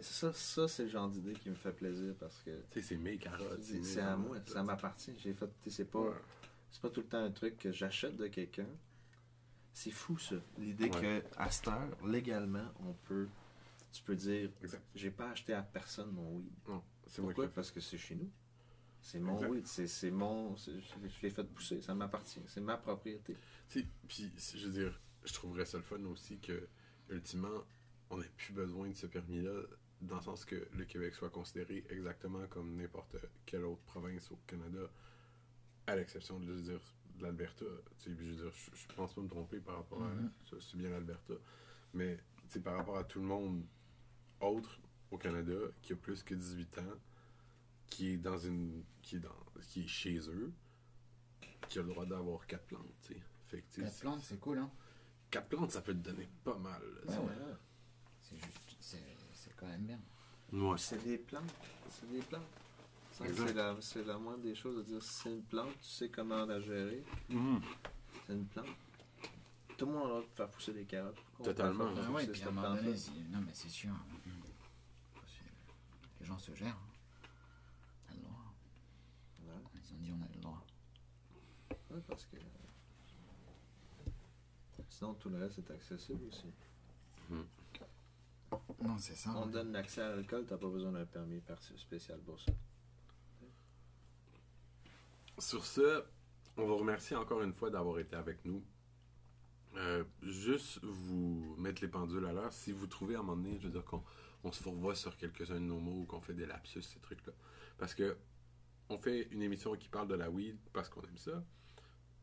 [0.00, 2.96] Ça, ça c'est le genre d'idée qui me fait plaisir parce que Tu sais, c'est
[2.96, 3.62] mes carottes.
[3.62, 5.12] c'est à moi, ça m'appartient.
[5.18, 6.14] J'ai fait, c'est pas, Ouais.
[6.70, 8.66] c'est pas tout le temps un truc que j'achète de quelqu'un.
[9.72, 11.22] C'est fou ça, l'idée Ouais.
[11.22, 13.28] que à cette heure, légalement, on peut,
[13.92, 14.50] tu peux dire,
[14.94, 16.52] j'ai pas acheté à personne mon weed.
[16.68, 17.48] Non, c'est Pourquoi?
[17.48, 18.30] Parce que c'est chez nous.
[19.04, 19.50] C'est mon Exact.
[19.52, 20.70] weed, c'est c'est mon, je
[21.22, 23.36] l'ai fait pousser, ça m'appartient, c'est ma propriété.
[23.68, 23.86] Puis,
[24.56, 26.66] je veux dire, je trouverais ça le fun aussi que,
[27.10, 27.64] ultimement,
[28.08, 29.60] on n'ait plus besoin de ce permis-là,
[30.00, 34.36] dans le sens que le Québec soit considéré exactement comme n'importe quelle autre province au
[34.46, 34.90] Canada,
[35.86, 36.80] à l'exception de, je veux dire,
[37.18, 37.66] de l'Alberta.
[37.98, 40.30] Tu sais, puis je veux dire, je, je pense pas me tromper par rapport Mhm.
[40.46, 41.34] à ça, c'est bien l'Alberta.
[41.92, 43.64] Mais tu sais, par rapport à tout le monde
[44.40, 44.80] autre
[45.10, 45.52] au Canada
[45.82, 46.94] qui a plus que 18 ans,
[47.94, 48.82] qui est dans une.
[49.02, 49.30] qui est, dans,
[49.68, 50.52] qui est chez eux,
[51.68, 53.20] qui a le droit d'avoir quatre plantes, tu sais.
[53.48, 54.70] Fait que, tu sais, La plante, c'est cool, hein.
[55.30, 56.82] quatre plantes, ça peut te donner pas mal.
[57.06, 57.54] là, Ouais, ouais.
[58.20, 58.76] C'est juste.
[58.80, 60.00] C'est c'est quand même bien.
[60.52, 60.76] Ouais.
[60.78, 61.54] C'est des plantes.
[61.88, 62.42] C'est des plantes.
[63.12, 66.08] C'est la, c'est la moindre des choses de dire si c'est une plante, tu sais
[66.08, 67.04] comment la gérer.
[67.28, 67.60] Mhm.
[68.26, 68.66] C'est une plante.
[69.78, 71.16] Tout le monde a le droit de faire pousser des carottes.
[71.42, 71.84] Totalement.
[71.90, 72.82] Ah pousser ouais, cette puis à un moment plante-là?
[72.82, 73.94] donné, si- non mais c'est sûr.
[75.26, 76.76] C'est- Les gens se gèrent.
[76.76, 76.90] hein.
[78.08, 78.54] On a le droit.
[79.44, 79.73] Ouais.
[79.84, 80.66] Ils ont dit on a le droit.
[81.90, 82.36] Ouais, parce que.
[84.88, 86.52] Sinon, tout le reste est accessible aussi.
[87.30, 89.30] Non, c'est ça.
[89.36, 91.42] On donne l'accès à l'alcool, t'as pas besoin d'un permis
[91.76, 92.52] spécial pour ça.
[95.38, 96.04] Sur ce,
[96.56, 98.62] on vous remercie encore une fois d'avoir été avec nous.
[99.76, 102.52] Euh, juste vous mettre les pendules à l'heure.
[102.52, 104.04] Si vous trouvez à un moment donné, je veux dire qu'on
[104.44, 107.32] on se revoit sur quelques-uns de nos mots ou qu'on fait des lapsus, ces trucs-là.
[107.78, 108.16] Parce que
[108.88, 111.42] on fait une émission qui parle de la weed parce qu'on aime ça,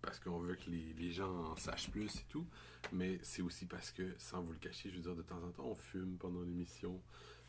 [0.01, 2.47] parce qu'on veut que les, les gens en sachent plus et tout,
[2.91, 5.51] mais c'est aussi parce que, sans vous le cacher, je veux dire, de temps en
[5.51, 6.99] temps, on fume pendant l'émission.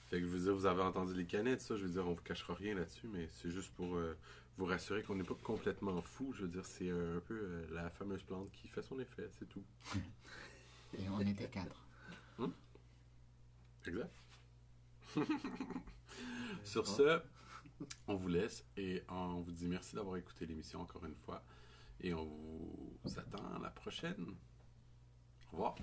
[0.08, 2.12] Fait que je veux dire, vous avez entendu les canettes, ça, je veux dire, on
[2.12, 4.16] vous cachera rien là-dessus, mais c'est juste pour euh,
[4.58, 6.32] vous rassurer qu'on n'est pas complètement fou.
[6.34, 9.48] Je veux dire, c'est un peu euh, la fameuse plante qui fait son effet, c'est
[9.48, 9.64] tout.
[10.98, 11.86] Et on était quatre.
[13.86, 14.12] Exact.
[16.64, 17.20] Sur ce,
[18.06, 21.42] on vous laisse et on vous dit merci d'avoir écouté l'émission encore une fois.
[22.00, 22.26] Et on
[23.04, 24.34] vous attend à la prochaine.
[25.48, 25.76] Au revoir.